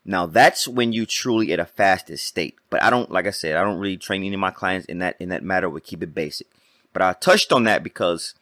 Now 0.05 0.27
that's 0.27 0.69
when 0.69 0.93
you 0.93 1.05
truly 1.05 1.53
at 1.53 1.59
a 1.59 1.65
fasted 1.65 2.21
state. 2.21 2.55
But 2.71 2.83
I 2.83 2.91
don't, 2.91 3.11
like 3.11 3.27
I 3.27 3.31
said, 3.31 3.57
I 3.57 3.65
don't 3.65 3.81
really 3.81 3.97
train 3.97 4.23
any 4.23 4.35
of 4.35 4.41
my 4.41 4.53
clients 4.53 4.87
in 4.87 4.99
that 5.01 5.17
in 5.19 5.31
that 5.31 5.43
matter. 5.43 5.69
We 5.69 5.81
keep 5.81 6.03
it 6.03 6.15
basic. 6.15 6.47
But 6.93 7.03
I 7.03 7.13
touched 7.13 7.53
on 7.53 7.65
that 7.65 7.83
because 7.83 8.35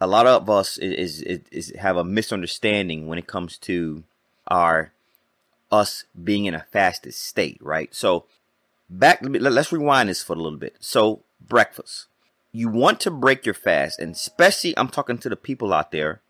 a 0.00 0.06
lot 0.06 0.26
of 0.26 0.48
us 0.48 0.78
is, 0.78 1.22
is, 1.22 1.42
is 1.50 1.72
have 1.78 1.96
a 1.96 2.04
misunderstanding 2.04 3.06
when 3.06 3.18
it 3.18 3.26
comes 3.26 3.58
to 3.58 4.04
our 4.46 4.92
us 5.70 6.04
being 6.22 6.46
in 6.46 6.54
a 6.54 6.66
fasted 6.70 7.14
state, 7.14 7.58
right? 7.60 7.94
So 7.94 8.24
back, 8.88 9.18
let's 9.22 9.72
rewind 9.72 10.08
this 10.08 10.22
for 10.22 10.32
a 10.32 10.36
little 10.36 10.58
bit. 10.58 10.76
So 10.80 11.22
breakfast, 11.40 12.06
you 12.52 12.68
want 12.68 13.00
to 13.00 13.10
break 13.10 13.44
your 13.44 13.54
fast, 13.54 13.98
and 13.98 14.14
especially 14.14 14.76
I'm 14.78 14.88
talking 14.88 15.18
to 15.18 15.28
the 15.28 15.36
people 15.36 15.74
out 15.74 15.90
there 15.90 16.20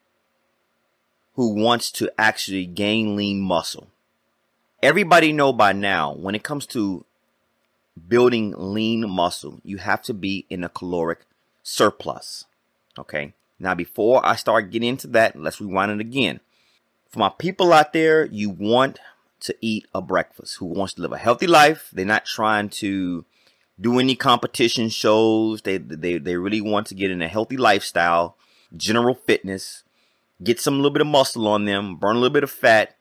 who 1.34 1.54
wants 1.54 1.92
to 1.92 2.10
actually 2.18 2.66
gain 2.66 3.14
lean 3.14 3.40
muscle. 3.40 3.88
Everybody 4.82 5.32
know 5.32 5.52
by 5.52 5.72
now 5.72 6.12
when 6.14 6.34
it 6.34 6.42
comes 6.42 6.66
to 6.68 7.04
building 8.08 8.54
lean 8.56 9.08
muscle, 9.08 9.60
you 9.62 9.78
have 9.78 10.02
to 10.02 10.14
be 10.14 10.46
in 10.50 10.64
a 10.64 10.68
caloric 10.68 11.20
surplus. 11.62 12.44
Okay. 12.98 13.34
Now, 13.58 13.74
before 13.74 14.24
I 14.24 14.36
start 14.36 14.70
getting 14.70 14.88
into 14.88 15.08
that, 15.08 15.36
let's 15.36 15.60
rewind 15.60 15.92
it 15.92 16.00
again. 16.00 16.40
For 17.10 17.18
my 17.18 17.30
people 17.30 17.72
out 17.72 17.92
there, 17.92 18.26
you 18.26 18.50
want 18.50 18.98
to 19.40 19.54
eat 19.60 19.86
a 19.94 20.02
breakfast 20.02 20.56
who 20.56 20.66
wants 20.66 20.94
to 20.94 21.02
live 21.02 21.12
a 21.12 21.18
healthy 21.18 21.46
life. 21.46 21.90
They're 21.92 22.04
not 22.04 22.24
trying 22.24 22.68
to 22.70 23.24
do 23.80 23.98
any 23.98 24.14
competition 24.14 24.88
shows. 24.88 25.62
They, 25.62 25.78
they, 25.78 26.18
they 26.18 26.36
really 26.36 26.60
want 26.60 26.86
to 26.88 26.94
get 26.94 27.10
in 27.10 27.22
a 27.22 27.28
healthy 27.28 27.56
lifestyle, 27.56 28.36
general 28.76 29.14
fitness, 29.14 29.84
get 30.42 30.60
some 30.60 30.76
little 30.76 30.90
bit 30.90 31.00
of 31.00 31.06
muscle 31.06 31.48
on 31.48 31.64
them, 31.64 31.96
burn 31.96 32.16
a 32.16 32.18
little 32.18 32.32
bit 32.32 32.44
of 32.44 32.50
fat. 32.50 32.96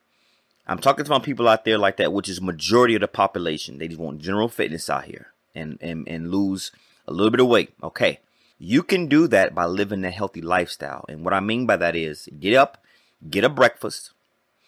I'm 0.68 0.80
talking 0.80 1.06
to 1.06 1.12
my 1.12 1.20
people 1.20 1.48
out 1.48 1.66
there 1.66 1.78
like 1.78 1.98
that, 1.98 2.14
which 2.14 2.30
is 2.30 2.42
majority 2.42 2.96
of 2.96 3.02
the 3.02 3.08
population. 3.08 3.78
They 3.78 3.88
just 3.88 4.00
want 4.00 4.22
general 4.22 4.50
fitness 4.50 4.90
out 4.90 5.06
here 5.06 5.28
and, 5.56 5.78
and, 5.82 6.08
and 6.08 6.30
lose 6.30 6.72
a 7.08 7.14
little 7.14 7.32
bit 7.32 7.40
of 7.40 7.48
weight. 7.48 7.74
Okay. 7.82 8.20
You 8.60 8.82
can 8.82 9.08
do 9.08 9.28
that 9.28 9.54
by 9.54 9.66
living 9.66 10.04
a 10.04 10.12
healthy 10.12 10.42
lifestyle. 10.42 11.06
And 11.08 11.24
what 11.24 11.34
I 11.34 11.40
mean 11.40 11.66
by 11.66 11.78
that 11.78 11.96
is 11.96 12.28
get 12.40 12.56
up, 12.56 12.84
get 13.30 13.44
a 13.44 13.50
breakfast. 13.50 14.12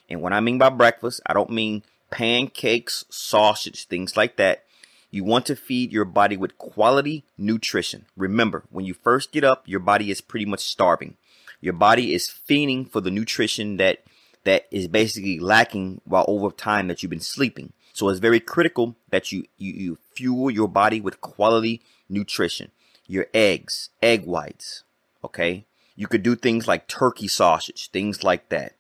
And 0.10 0.22
what 0.22 0.34
I 0.34 0.40
mean 0.40 0.58
by 0.58 0.70
breakfast, 0.70 1.22
I 1.26 1.34
don't 1.34 1.50
mean 1.50 1.84
pancakes, 2.12 3.06
sausage, 3.10 3.86
things 3.86 4.16
like 4.16 4.38
that. 4.38 4.64
You 5.12 5.24
want 5.24 5.48
to 5.48 5.56
feed 5.56 5.92
your 5.92 6.06
body 6.06 6.38
with 6.38 6.58
quality 6.60 7.24
nutrition. 7.38 8.06
Remember, 8.16 8.64
when 8.70 8.86
you 8.86 8.94
first 8.94 9.32
get 9.32 9.44
up, 9.44 9.64
your 9.68 9.80
body 9.80 10.12
is 10.12 10.22
pretty 10.22 10.46
much 10.46 10.60
starving. 10.60 11.18
Your 11.62 11.74
body 11.74 12.14
is 12.14 12.30
feeding 12.30 12.86
for 12.86 13.02
the 13.02 13.12
nutrition 13.12 13.78
that 13.78 14.04
that 14.46 14.68
is 14.72 14.88
basically 14.88 15.40
lacking 15.40 16.00
while 16.06 16.26
over 16.28 16.50
time 16.50 16.88
that 16.88 17.04
you've 17.04 17.10
been 17.10 17.20
sleeping. 17.20 17.74
So 17.92 18.08
it's 18.08 18.20
very 18.20 18.40
critical 18.40 18.96
that 19.10 19.32
you, 19.32 19.46
you, 19.58 19.74
you 19.74 19.98
fuel 20.16 20.50
your 20.50 20.70
body 20.70 21.02
with 21.02 21.20
quality 21.20 21.82
nutrition. 22.08 22.72
Your 23.10 23.26
eggs, 23.34 23.90
egg 24.04 24.26
whites, 24.26 24.84
okay? 25.24 25.66
You 25.96 26.08
could 26.08 26.22
do 26.22 26.36
things 26.36 26.68
like 26.68 26.88
turkey 26.88 27.28
sausage, 27.28 27.90
things 27.90 28.24
like 28.24 28.50
that. 28.50 28.74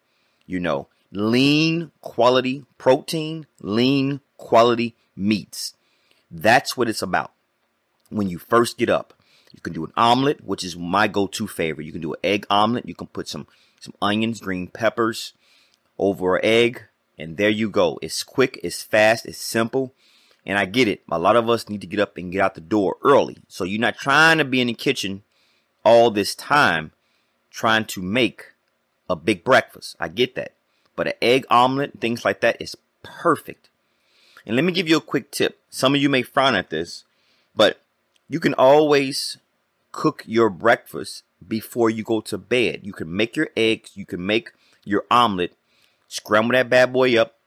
You 0.46 0.60
know, 0.60 0.88
lean 1.12 1.92
quality 2.02 2.64
protein, 2.78 3.48
lean 3.60 4.22
quality 4.38 4.96
meats. 5.16 5.74
That's 6.30 6.78
what 6.78 6.88
it's 6.88 7.02
about. 7.02 7.32
When 8.10 8.30
you 8.30 8.38
first 8.38 8.78
get 8.78 8.90
up, 8.90 9.16
you 9.52 9.62
can 9.62 9.74
do 9.74 9.84
an 9.84 9.94
omelet, 9.98 10.46
which 10.46 10.64
is 10.64 10.78
my 10.78 11.08
go-to 11.08 11.48
favorite. 11.48 11.86
You 11.86 11.92
can 11.92 12.02
do 12.02 12.14
an 12.14 12.20
egg 12.24 12.46
omelet. 12.52 12.88
You 12.88 12.94
can 12.94 13.08
put 13.08 13.28
some 13.28 13.48
some 13.80 13.96
onions, 14.00 14.42
green 14.42 14.68
peppers 14.68 15.34
over 15.98 16.36
an 16.36 16.46
egg, 16.46 16.84
and 17.18 17.38
there 17.38 17.50
you 17.50 17.70
go. 17.70 17.98
It's 18.04 18.22
quick, 18.22 18.60
it's 18.64 18.84
fast, 18.84 19.26
it's 19.26 19.40
simple. 19.40 19.96
And 20.46 20.58
I 20.58 20.66
get 20.66 20.88
it. 20.88 21.02
A 21.12 21.20
lot 21.20 21.36
of 21.36 21.50
us 21.50 21.70
need 21.70 21.82
to 21.82 21.88
get 21.88 22.00
up 22.00 22.18
and 22.18 22.32
get 22.32 22.42
out 22.42 22.56
the 22.56 22.62
door 22.62 22.98
early. 23.04 23.38
So 23.48 23.64
you're 23.64 23.80
not 23.80 23.98
trying 23.98 24.38
to 24.40 24.46
be 24.46 24.62
in 24.62 24.68
the 24.68 24.74
kitchen 24.74 25.24
all 25.84 26.12
this 26.12 26.36
time 26.36 26.92
trying 27.52 27.86
to 27.86 28.02
make 28.02 28.54
a 29.10 29.16
big 29.16 29.44
breakfast. 29.44 29.96
I 30.00 30.08
get 30.08 30.36
that. 30.36 30.54
But 30.96 31.08
an 31.08 31.14
egg 31.22 31.46
omelet, 31.50 32.00
things 32.00 32.26
like 32.26 32.42
that 32.42 32.62
is 32.62 32.76
perfect. 33.04 33.70
And 34.46 34.56
let 34.56 34.66
me 34.66 34.72
give 34.72 34.88
you 34.88 34.98
a 34.98 35.02
quick 35.02 35.32
tip. 35.32 35.60
Some 35.70 35.96
of 35.96 36.02
you 36.02 36.10
may 36.10 36.22
frown 36.22 36.56
at 36.56 36.70
this, 36.70 37.04
but 37.56 37.82
you 38.28 38.40
can 38.40 38.54
always 38.54 39.38
cook 39.92 40.24
your 40.26 40.50
breakfast 40.50 41.24
before 41.46 41.90
you 41.90 42.04
go 42.04 42.22
to 42.22 42.38
bed. 42.38 42.82
You 42.84 42.94
can 42.94 43.16
make 43.16 43.36
your 43.36 43.50
eggs, 43.56 43.92
you 43.96 44.06
can 44.06 44.26
make 44.26 44.52
your 44.84 45.06
omelet, 45.10 45.54
scramble 46.08 46.54
that 46.54 46.70
bad 46.70 46.94
boy 46.94 47.20
up, 47.20 47.39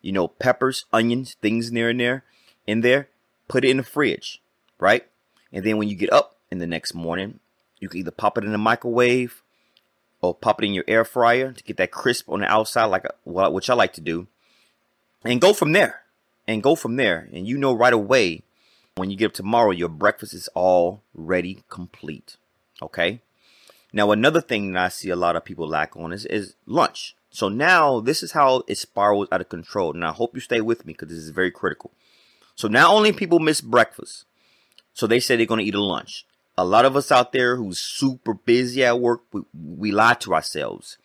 you 0.00 0.12
know, 0.12 0.28
peppers, 0.28 0.84
onions, 0.92 1.36
things 1.40 1.72
near 1.72 1.90
and 1.90 2.00
there, 2.00 2.24
in 2.66 2.80
there, 2.82 3.08
put 3.48 3.64
it 3.64 3.70
in 3.70 3.78
the 3.78 3.82
fridge, 3.82 4.40
right? 4.78 5.06
And 5.52 5.64
then 5.64 5.78
when 5.78 5.88
you 5.88 5.96
get 5.96 6.12
up 6.12 6.36
in 6.50 6.58
the 6.58 6.66
next 6.66 6.94
morning, 6.94 7.40
you 7.80 7.88
can 7.88 8.00
either 8.00 8.10
pop 8.10 8.38
it 8.38 8.44
in 8.44 8.52
the 8.52 8.58
microwave 8.58 9.42
or 10.20 10.34
pop 10.34 10.62
it 10.62 10.66
in 10.66 10.74
your 10.74 10.84
air 10.88 11.04
fryer 11.04 11.52
to 11.52 11.64
get 11.64 11.76
that 11.76 11.90
crisp 11.90 12.28
on 12.28 12.40
the 12.40 12.46
outside, 12.46 12.86
like 12.86 13.04
a, 13.04 13.50
which 13.50 13.70
I 13.70 13.74
like 13.74 13.92
to 13.94 14.00
do, 14.00 14.26
and 15.24 15.40
go 15.40 15.52
from 15.52 15.72
there. 15.72 16.02
And 16.46 16.62
go 16.62 16.74
from 16.74 16.96
there. 16.96 17.28
And 17.32 17.46
you 17.46 17.58
know 17.58 17.74
right 17.74 17.92
away 17.92 18.42
when 18.96 19.10
you 19.10 19.16
get 19.16 19.26
up 19.26 19.32
tomorrow, 19.34 19.70
your 19.70 19.90
breakfast 19.90 20.32
is 20.32 20.48
already 20.56 21.62
complete. 21.68 22.36
Okay. 22.80 23.20
Now, 23.92 24.10
another 24.12 24.40
thing 24.40 24.72
that 24.72 24.84
I 24.84 24.88
see 24.88 25.10
a 25.10 25.16
lot 25.16 25.36
of 25.36 25.44
people 25.44 25.68
lack 25.68 25.96
on 25.96 26.12
is, 26.12 26.26
is 26.26 26.54
lunch. 26.66 27.14
So 27.30 27.48
now 27.48 28.00
this 28.00 28.22
is 28.22 28.32
how 28.32 28.62
it 28.66 28.76
spirals 28.78 29.28
out 29.30 29.40
of 29.40 29.48
control. 29.48 29.92
And 29.92 30.04
I 30.04 30.12
hope 30.12 30.34
you 30.34 30.40
stay 30.40 30.60
with 30.60 30.86
me 30.86 30.94
because 30.94 31.08
this 31.08 31.18
is 31.18 31.30
very 31.30 31.50
critical. 31.50 31.92
So 32.54 32.68
not 32.68 32.90
only 32.90 33.12
people 33.12 33.38
miss 33.38 33.60
breakfast, 33.60 34.24
so 34.92 35.06
they 35.06 35.20
say 35.20 35.36
they're 35.36 35.46
going 35.46 35.60
to 35.60 35.66
eat 35.66 35.74
a 35.74 35.82
lunch 35.82 36.24
a 36.58 36.64
lot 36.64 36.84
of 36.84 36.96
us 36.96 37.12
out 37.12 37.30
there 37.30 37.54
who's 37.54 37.78
super 37.78 38.34
busy 38.34 38.84
at 38.84 38.98
work, 38.98 39.22
we, 39.32 39.42
we 39.54 39.92
lie 39.92 40.14
to 40.14 40.34
ourselves. 40.34 40.98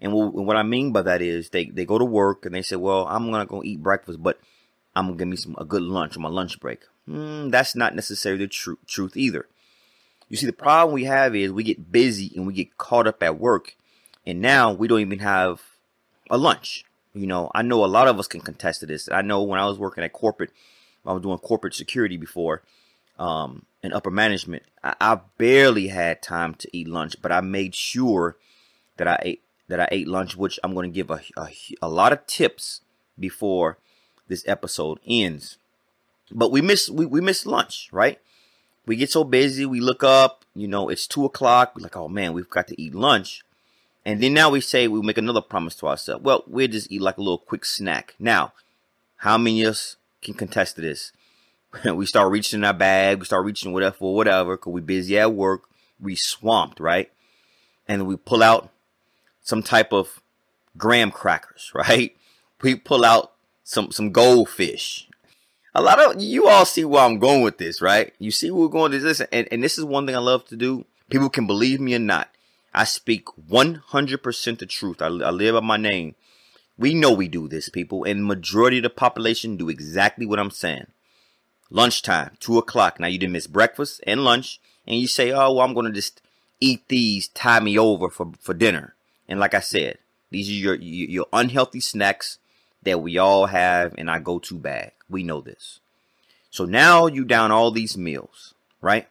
And 0.00 0.12
what 0.12 0.56
I 0.56 0.62
mean 0.62 0.92
by 0.92 1.02
that 1.02 1.20
is 1.20 1.50
they, 1.50 1.64
they 1.64 1.84
go 1.84 1.98
to 1.98 2.04
work 2.04 2.46
and 2.46 2.54
they 2.54 2.62
say, 2.62 2.76
well, 2.76 3.06
I'm 3.08 3.28
going 3.28 3.44
to 3.44 3.50
go 3.50 3.62
eat 3.64 3.82
breakfast, 3.82 4.22
but 4.22 4.40
I'm 4.94 5.06
going 5.06 5.18
to 5.18 5.22
give 5.22 5.28
me 5.28 5.36
some, 5.36 5.56
a 5.58 5.64
good 5.64 5.82
lunch 5.82 6.16
on 6.16 6.22
my 6.22 6.28
lunch 6.28 6.60
break. 6.60 6.82
Mm, 7.08 7.50
that's 7.50 7.74
not 7.74 7.96
necessarily 7.96 8.44
the 8.44 8.48
tr- 8.48 8.74
truth 8.86 9.16
either. 9.16 9.46
You 10.28 10.36
see, 10.36 10.46
the 10.46 10.52
problem 10.52 10.94
we 10.94 11.04
have 11.04 11.34
is 11.34 11.50
we 11.50 11.64
get 11.64 11.90
busy 11.90 12.32
and 12.36 12.46
we 12.46 12.54
get 12.54 12.78
caught 12.78 13.08
up 13.08 13.20
at 13.20 13.38
work. 13.38 13.74
And 14.24 14.40
now 14.40 14.72
we 14.72 14.86
don't 14.86 15.00
even 15.00 15.18
have 15.18 15.60
a 16.30 16.38
lunch. 16.38 16.84
You 17.12 17.26
know, 17.26 17.50
I 17.54 17.62
know 17.62 17.84
a 17.84 17.86
lot 17.86 18.08
of 18.08 18.18
us 18.18 18.28
can 18.28 18.40
contest 18.40 18.80
to 18.80 18.86
this. 18.86 19.08
I 19.10 19.22
know 19.22 19.42
when 19.42 19.58
I 19.58 19.66
was 19.66 19.78
working 19.78 20.04
at 20.04 20.12
corporate, 20.12 20.50
I 21.04 21.12
was 21.12 21.22
doing 21.22 21.38
corporate 21.38 21.74
security 21.74 22.16
before 22.16 22.62
um, 23.20 23.66
and 23.82 23.92
upper 23.92 24.10
management, 24.10 24.64
I, 24.82 24.94
I 24.98 25.20
barely 25.36 25.88
had 25.88 26.22
time 26.22 26.54
to 26.54 26.76
eat 26.76 26.88
lunch, 26.88 27.16
but 27.20 27.30
I 27.30 27.42
made 27.42 27.74
sure 27.74 28.36
that 28.96 29.06
I 29.06 29.18
ate 29.22 29.42
that 29.68 29.78
I 29.78 29.88
ate 29.92 30.08
lunch, 30.08 30.36
which 30.36 30.58
I'm 30.64 30.74
going 30.74 30.90
to 30.90 30.94
give 30.94 31.10
a, 31.10 31.20
a, 31.36 31.48
a 31.80 31.88
lot 31.88 32.12
of 32.12 32.26
tips 32.26 32.80
before 33.18 33.78
this 34.26 34.42
episode 34.48 34.98
ends. 35.06 35.58
But 36.32 36.50
we 36.50 36.62
miss 36.62 36.88
we, 36.88 37.04
we 37.04 37.20
miss 37.20 37.44
lunch, 37.44 37.90
right? 37.92 38.18
We 38.86 38.96
get 38.96 39.12
so 39.12 39.22
busy, 39.22 39.66
we 39.66 39.80
look 39.80 40.02
up, 40.02 40.44
you 40.54 40.66
know, 40.66 40.88
it's 40.88 41.06
two 41.06 41.26
o'clock. 41.26 41.76
We're 41.76 41.82
like, 41.82 41.96
oh 41.96 42.08
man, 42.08 42.32
we've 42.32 42.48
got 42.48 42.68
to 42.68 42.80
eat 42.80 42.94
lunch. 42.94 43.44
And 44.10 44.20
then 44.20 44.34
now 44.34 44.50
we 44.50 44.60
say 44.60 44.88
we 44.88 45.00
make 45.02 45.18
another 45.18 45.40
promise 45.40 45.76
to 45.76 45.86
ourselves. 45.86 46.24
Well, 46.24 46.42
we'll 46.48 46.66
just 46.66 46.90
eat 46.90 47.00
like 47.00 47.16
a 47.16 47.20
little 47.20 47.38
quick 47.38 47.64
snack. 47.64 48.16
Now, 48.18 48.52
how 49.18 49.38
many 49.38 49.62
of 49.62 49.70
us 49.70 49.96
can 50.20 50.34
contest 50.34 50.74
to 50.74 50.80
this? 50.80 51.12
we 51.84 52.06
start 52.06 52.32
reaching 52.32 52.58
in 52.58 52.64
our 52.64 52.74
bag, 52.74 53.20
we 53.20 53.24
start 53.24 53.44
reaching 53.44 53.72
whatever 53.72 53.94
for 53.94 54.16
whatever, 54.16 54.56
cause 54.56 54.72
we 54.72 54.80
busy 54.80 55.16
at 55.16 55.32
work, 55.32 55.68
we 56.00 56.16
swamped, 56.16 56.80
right? 56.80 57.08
And 57.86 58.08
we 58.08 58.16
pull 58.16 58.42
out 58.42 58.70
some 59.42 59.62
type 59.62 59.92
of 59.92 60.20
graham 60.76 61.12
crackers, 61.12 61.70
right? 61.74 62.16
We 62.62 62.74
pull 62.74 63.04
out 63.04 63.30
some 63.62 63.92
some 63.92 64.10
goldfish. 64.10 65.08
A 65.72 65.80
lot 65.80 66.00
of 66.00 66.20
you 66.20 66.48
all 66.48 66.64
see 66.64 66.84
where 66.84 67.04
I'm 67.04 67.20
going 67.20 67.42
with 67.42 67.58
this, 67.58 67.80
right? 67.80 68.12
You 68.18 68.32
see 68.32 68.50
where 68.50 68.62
we're 68.62 68.72
going 68.72 68.90
with 68.90 69.02
this, 69.02 69.20
and, 69.20 69.46
and 69.52 69.62
this 69.62 69.78
is 69.78 69.84
one 69.84 70.04
thing 70.04 70.16
I 70.16 70.18
love 70.18 70.46
to 70.46 70.56
do. 70.56 70.84
People 71.10 71.30
can 71.30 71.46
believe 71.46 71.80
me 71.80 71.94
or 71.94 72.00
not. 72.00 72.28
I 72.72 72.84
speak 72.84 73.26
100% 73.26 74.58
the 74.58 74.66
truth. 74.66 75.02
I, 75.02 75.06
I 75.06 75.30
live 75.30 75.54
by 75.54 75.60
my 75.60 75.76
name. 75.76 76.14
We 76.78 76.94
know 76.94 77.12
we 77.12 77.28
do 77.28 77.48
this, 77.48 77.68
people, 77.68 78.04
and 78.04 78.24
majority 78.24 78.78
of 78.78 78.84
the 78.84 78.90
population 78.90 79.56
do 79.56 79.68
exactly 79.68 80.24
what 80.24 80.38
I'm 80.38 80.50
saying 80.50 80.86
lunchtime, 81.70 82.36
two 82.40 82.58
o'clock. 82.58 83.00
Now 83.00 83.06
you 83.06 83.18
didn't 83.18 83.32
miss 83.32 83.46
breakfast 83.46 84.02
and 84.06 84.24
lunch, 84.24 84.60
and 84.86 84.98
you 84.98 85.06
say, 85.06 85.30
"Oh, 85.30 85.54
well, 85.54 85.60
I'm 85.60 85.74
to 85.74 85.92
just 85.92 86.20
eat 86.60 86.86
these, 86.88 87.28
tie 87.28 87.60
me 87.60 87.78
over 87.78 88.10
for 88.10 88.32
for 88.40 88.52
dinner." 88.52 88.94
And 89.28 89.40
like 89.40 89.54
I 89.54 89.60
said, 89.60 89.98
these 90.30 90.48
are 90.48 90.52
your 90.52 90.74
your 90.74 91.26
unhealthy 91.32 91.80
snacks 91.80 92.38
that 92.82 93.00
we 93.00 93.16
all 93.16 93.46
have 93.46 93.94
in 93.96 94.08
our 94.08 94.20
go-to 94.20 94.58
bag. 94.58 94.92
We 95.08 95.22
know 95.22 95.40
this. 95.40 95.80
So 96.50 96.64
now 96.64 97.06
you 97.06 97.24
down 97.24 97.52
all 97.52 97.70
these 97.70 97.96
meals, 97.96 98.54
right? 98.80 99.06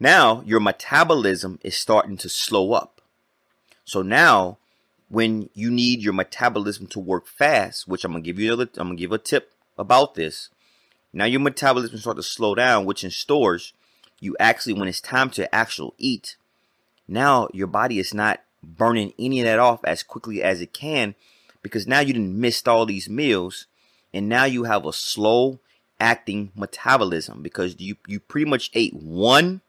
Now 0.00 0.42
your 0.46 0.60
metabolism 0.60 1.58
is 1.62 1.76
starting 1.76 2.16
to 2.18 2.28
slow 2.30 2.72
up. 2.72 3.02
So 3.84 4.00
now 4.00 4.56
when 5.10 5.50
you 5.52 5.70
need 5.70 6.00
your 6.00 6.14
metabolism 6.14 6.86
to 6.88 6.98
work 6.98 7.26
fast, 7.26 7.86
which 7.86 8.04
I'm 8.04 8.12
gonna 8.12 8.22
give 8.22 8.38
you 8.38 8.54
another, 8.54 8.70
I'm 8.78 8.88
gonna 8.88 8.96
give 8.96 9.12
a 9.12 9.18
tip 9.18 9.52
about 9.76 10.14
this. 10.14 10.48
Now 11.12 11.26
your 11.26 11.40
metabolism 11.40 11.98
start 11.98 12.16
to 12.16 12.22
slow 12.22 12.54
down, 12.54 12.86
which 12.86 13.04
in 13.04 13.10
stores, 13.10 13.74
you 14.20 14.36
actually, 14.40 14.72
when 14.72 14.88
it's 14.88 15.00
time 15.00 15.28
to 15.30 15.54
actually 15.54 15.92
eat, 15.98 16.36
now 17.06 17.48
your 17.52 17.66
body 17.66 17.98
is 17.98 18.14
not 18.14 18.40
burning 18.62 19.12
any 19.18 19.40
of 19.40 19.44
that 19.44 19.58
off 19.58 19.80
as 19.84 20.02
quickly 20.02 20.42
as 20.42 20.60
it 20.60 20.72
can 20.72 21.14
because 21.62 21.86
now 21.86 22.00
you 22.00 22.12
didn't 22.12 22.40
missed 22.40 22.68
all 22.68 22.86
these 22.86 23.08
meals 23.08 23.66
and 24.14 24.28
now 24.28 24.44
you 24.44 24.64
have 24.64 24.86
a 24.86 24.92
slow 24.92 25.58
acting 25.98 26.52
metabolism 26.54 27.42
because 27.42 27.78
you, 27.78 27.96
you 28.06 28.20
pretty 28.20 28.48
much 28.48 28.70
ate 28.74 28.94
one 28.94 29.60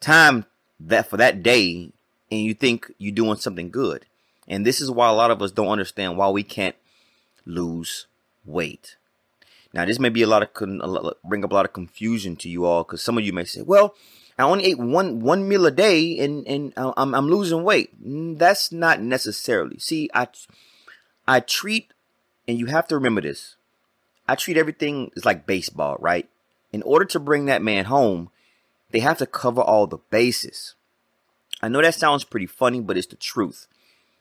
time 0.00 0.46
that 0.80 1.08
for 1.08 1.16
that 1.16 1.42
day 1.42 1.92
and 2.30 2.40
you 2.40 2.54
think 2.54 2.92
you're 2.98 3.14
doing 3.14 3.36
something 3.36 3.70
good. 3.70 4.06
And 4.48 4.66
this 4.66 4.80
is 4.80 4.90
why 4.90 5.08
a 5.08 5.12
lot 5.12 5.30
of 5.30 5.42
us 5.42 5.52
don't 5.52 5.68
understand 5.68 6.16
why 6.16 6.28
we 6.30 6.42
can't 6.42 6.76
lose 7.44 8.06
weight. 8.44 8.96
Now, 9.72 9.84
this 9.84 10.00
may 10.00 10.08
be 10.08 10.22
a 10.22 10.26
lot 10.26 10.42
of 10.42 10.52
bring 11.24 11.44
up 11.44 11.52
a 11.52 11.54
lot 11.54 11.64
of 11.64 11.72
confusion 11.72 12.36
to 12.36 12.48
you 12.48 12.64
all 12.64 12.82
because 12.82 13.02
some 13.02 13.16
of 13.16 13.24
you 13.24 13.32
may 13.32 13.44
say, 13.44 13.62
"Well, 13.62 13.94
I 14.36 14.42
only 14.42 14.64
ate 14.64 14.78
one 14.78 15.20
one 15.20 15.48
meal 15.48 15.66
a 15.66 15.70
day 15.70 16.18
and 16.18 16.46
and 16.48 16.72
I'm 16.76 17.14
I'm 17.14 17.28
losing 17.28 17.62
weight." 17.62 17.90
Mm, 18.04 18.38
that's 18.38 18.72
not 18.72 19.00
necessarily. 19.00 19.78
See, 19.78 20.10
I 20.12 20.26
I 21.28 21.38
treat, 21.38 21.92
and 22.48 22.58
you 22.58 22.66
have 22.66 22.88
to 22.88 22.96
remember 22.96 23.20
this. 23.20 23.54
I 24.26 24.34
treat 24.34 24.56
everything 24.56 25.12
as 25.16 25.24
like 25.24 25.46
baseball, 25.46 25.96
right? 26.00 26.28
In 26.72 26.82
order 26.82 27.04
to 27.06 27.20
bring 27.20 27.46
that 27.46 27.62
man 27.62 27.84
home, 27.84 28.30
they 28.90 29.00
have 29.00 29.18
to 29.18 29.26
cover 29.26 29.60
all 29.60 29.86
the 29.86 29.98
bases. 30.10 30.74
I 31.62 31.68
know 31.68 31.82
that 31.82 31.94
sounds 31.94 32.24
pretty 32.24 32.46
funny, 32.46 32.80
but 32.80 32.96
it's 32.96 33.06
the 33.06 33.16
truth. 33.16 33.66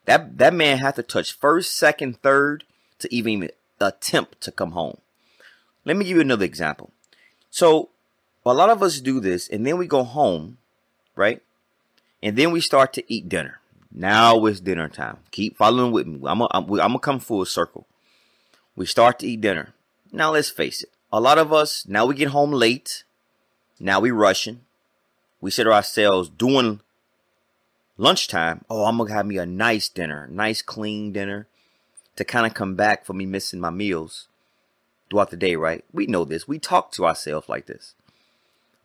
That 0.05 0.37
that 0.37 0.53
man 0.53 0.79
had 0.79 0.95
to 0.95 1.03
touch 1.03 1.33
first, 1.33 1.75
second, 1.75 2.21
third 2.21 2.63
to 2.99 3.13
even 3.13 3.49
attempt 3.79 4.41
to 4.41 4.51
come 4.51 4.71
home. 4.71 4.97
Let 5.85 5.97
me 5.97 6.05
give 6.05 6.17
you 6.17 6.21
another 6.21 6.45
example. 6.45 6.91
So, 7.49 7.89
a 8.45 8.53
lot 8.53 8.69
of 8.69 8.83
us 8.83 8.99
do 8.99 9.19
this, 9.19 9.47
and 9.47 9.65
then 9.65 9.77
we 9.77 9.87
go 9.87 10.03
home, 10.03 10.57
right? 11.15 11.41
And 12.21 12.35
then 12.35 12.51
we 12.51 12.61
start 12.61 12.93
to 12.93 13.13
eat 13.13 13.29
dinner. 13.29 13.59
Now 13.91 14.45
it's 14.45 14.59
dinner 14.59 14.87
time. 14.87 15.17
Keep 15.31 15.57
following 15.57 15.91
with 15.91 16.07
me. 16.07 16.19
I'm 16.27 16.39
gonna 16.39 16.99
come 16.99 17.19
full 17.19 17.45
circle. 17.45 17.87
We 18.75 18.85
start 18.85 19.19
to 19.19 19.27
eat 19.27 19.41
dinner. 19.41 19.73
Now 20.11 20.31
let's 20.31 20.49
face 20.49 20.83
it. 20.83 20.89
A 21.11 21.19
lot 21.19 21.37
of 21.37 21.51
us 21.51 21.87
now 21.87 22.05
we 22.05 22.15
get 22.15 22.29
home 22.29 22.51
late. 22.51 23.03
Now 23.79 23.99
we 23.99 24.11
rushing. 24.11 24.61
We 25.41 25.51
sit 25.51 25.67
ourselves 25.67 26.29
doing 26.29 26.81
lunchtime, 27.97 28.65
oh, 28.69 28.85
I'm 28.85 28.97
gonna 28.97 29.13
have 29.13 29.25
me 29.25 29.37
a 29.37 29.45
nice 29.45 29.89
dinner, 29.89 30.27
nice 30.31 30.61
clean 30.61 31.11
dinner 31.11 31.47
to 32.15 32.25
kind 32.25 32.45
of 32.45 32.53
come 32.53 32.75
back 32.75 33.05
for 33.05 33.13
me 33.13 33.25
missing 33.25 33.59
my 33.59 33.69
meals 33.69 34.27
throughout 35.09 35.29
the 35.29 35.37
day, 35.37 35.55
right? 35.55 35.83
We 35.93 36.07
know 36.07 36.25
this. 36.25 36.47
We 36.47 36.59
talk 36.59 36.91
to 36.93 37.05
ourselves 37.05 37.47
like 37.47 37.65
this. 37.65 37.95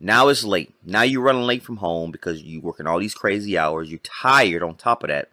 Now 0.01 0.29
it's 0.29 0.45
late. 0.45 0.75
Now 0.85 1.03
you're 1.03 1.23
running 1.23 1.43
late 1.43 1.63
from 1.63 1.79
home 1.79 2.11
because 2.11 2.43
you're 2.43 2.61
working 2.61 2.87
all 2.87 2.99
these 2.99 3.15
crazy 3.15 3.57
hours. 3.57 3.91
You're 3.91 4.01
tired 4.01 4.63
on 4.63 4.75
top 4.75 5.03
of 5.03 5.09
that. 5.09 5.31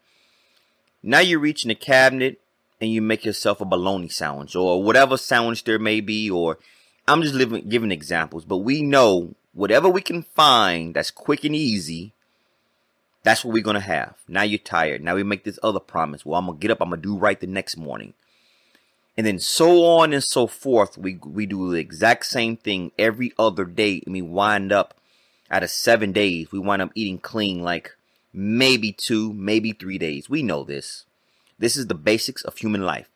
Now 1.03 1.19
you're 1.19 1.39
reaching 1.39 1.69
the 1.69 1.75
cabinet 1.75 2.39
and 2.79 2.91
you 2.91 3.01
make 3.01 3.25
yourself 3.25 3.61
a 3.61 3.65
bologna 3.65 4.09
sandwich 4.09 4.55
or 4.55 4.81
whatever 4.81 5.17
sandwich 5.17 5.63
there 5.63 5.79
may 5.79 6.01
be, 6.01 6.29
or 6.29 6.57
I'm 7.07 7.21
just 7.21 7.33
living, 7.33 7.67
giving 7.69 7.91
examples, 7.91 8.45
but 8.45 8.57
we 8.57 8.81
know 8.81 9.35
whatever 9.53 9.89
we 9.89 10.01
can 10.01 10.23
find 10.23 10.93
that's 10.93 11.11
quick 11.11 11.43
and 11.43 11.55
easy, 11.55 12.13
that's 13.23 13.45
what 13.45 13.53
we're 13.53 13.63
going 13.63 13.75
to 13.75 13.79
have. 13.81 14.15
Now 14.27 14.43
you're 14.43 14.59
tired. 14.59 15.03
Now 15.03 15.15
we 15.15 15.23
make 15.23 15.43
this 15.43 15.59
other 15.61 15.79
promise. 15.79 16.25
Well, 16.25 16.39
I'm 16.39 16.47
going 16.47 16.57
to 16.57 16.61
get 16.61 16.71
up. 16.71 16.81
I'm 16.81 16.89
going 16.89 17.01
to 17.01 17.07
do 17.07 17.17
right 17.17 17.39
the 17.39 17.47
next 17.47 17.77
morning. 17.77 18.13
And 19.17 19.27
then 19.27 19.39
so 19.39 19.85
on 19.85 20.13
and 20.13 20.23
so 20.23 20.47
forth. 20.47 20.97
We, 20.97 21.19
we 21.23 21.45
do 21.45 21.71
the 21.71 21.79
exact 21.79 22.25
same 22.25 22.57
thing 22.57 22.91
every 22.97 23.33
other 23.37 23.65
day. 23.65 24.01
And 24.05 24.13
we 24.13 24.21
wind 24.21 24.71
up 24.71 24.95
out 25.51 25.63
of 25.63 25.69
seven 25.69 26.13
days, 26.13 26.51
we 26.51 26.59
wind 26.59 26.81
up 26.81 26.91
eating 26.95 27.19
clean 27.19 27.61
like 27.61 27.95
maybe 28.33 28.93
two, 28.93 29.33
maybe 29.33 29.73
three 29.73 29.97
days. 29.97 30.29
We 30.29 30.41
know 30.41 30.63
this. 30.63 31.03
This 31.59 31.75
is 31.75 31.87
the 31.87 31.93
basics 31.93 32.41
of 32.43 32.57
human 32.57 32.83
life. 32.83 33.09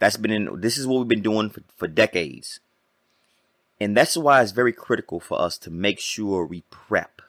That's 0.00 0.16
been 0.16 0.32
in, 0.32 0.60
this 0.60 0.76
is 0.76 0.86
what 0.86 0.98
we've 0.98 1.08
been 1.08 1.22
doing 1.22 1.50
for, 1.50 1.62
for 1.76 1.86
decades. 1.86 2.58
And 3.82 3.96
that's 3.96 4.16
why 4.16 4.40
it's 4.40 4.52
very 4.52 4.72
critical 4.72 5.18
for 5.18 5.40
us 5.40 5.58
to 5.58 5.70
make 5.70 5.98
sure 5.98 6.46
we 6.46 6.60
prep. 6.70 7.20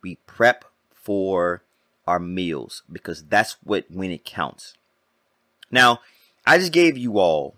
We 0.00 0.16
prep 0.26 0.64
for 0.94 1.62
our 2.06 2.18
meals 2.18 2.82
because 2.90 3.24
that's 3.24 3.58
what 3.62 3.84
when 3.90 4.10
it 4.10 4.24
counts. 4.24 4.78
Now, 5.70 6.00
I 6.46 6.56
just 6.56 6.72
gave 6.72 6.96
you 6.96 7.18
all 7.18 7.54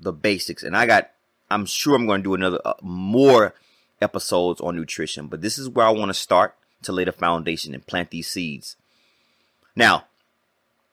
the 0.00 0.12
basics 0.12 0.64
and 0.64 0.76
I 0.76 0.86
got 0.86 1.10
I'm 1.48 1.64
sure 1.64 1.94
I'm 1.94 2.06
going 2.06 2.22
to 2.22 2.24
do 2.24 2.34
another 2.34 2.60
uh, 2.64 2.74
more 2.82 3.54
episodes 4.02 4.60
on 4.60 4.74
nutrition, 4.74 5.28
but 5.28 5.40
this 5.40 5.58
is 5.58 5.68
where 5.68 5.86
I 5.86 5.90
want 5.90 6.08
to 6.08 6.14
start 6.14 6.56
to 6.82 6.92
lay 6.92 7.04
the 7.04 7.12
foundation 7.12 7.72
and 7.72 7.86
plant 7.86 8.10
these 8.10 8.28
seeds. 8.28 8.74
Now, 9.76 10.06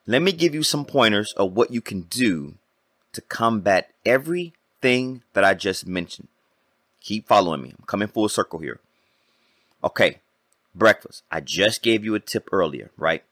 let 0.05 0.21
me 0.21 0.31
give 0.31 0.53
you 0.53 0.61
some 0.61 0.85
pointers 0.85 1.33
of 1.33 1.53
what 1.53 1.71
you 1.71 1.81
can 1.81 2.01
do 2.01 2.53
to 3.13 3.21
combat 3.21 3.89
everything 4.05 5.23
that 5.33 5.43
I 5.43 5.55
just 5.55 5.87
mentioned. 5.87 6.27
Keep 7.05 7.27
following 7.27 7.61
me. 7.61 7.71
I'm 7.77 7.85
coming 7.85 8.07
full 8.07 8.27
circle 8.27 8.57
here. 8.57 8.79
Okay, 9.83 10.21
breakfast. 10.73 11.21
I 11.29 11.39
just 11.39 11.83
gave 11.83 12.03
you 12.03 12.15
a 12.15 12.19
tip 12.19 12.49
earlier, 12.51 12.89
right? 12.97 13.23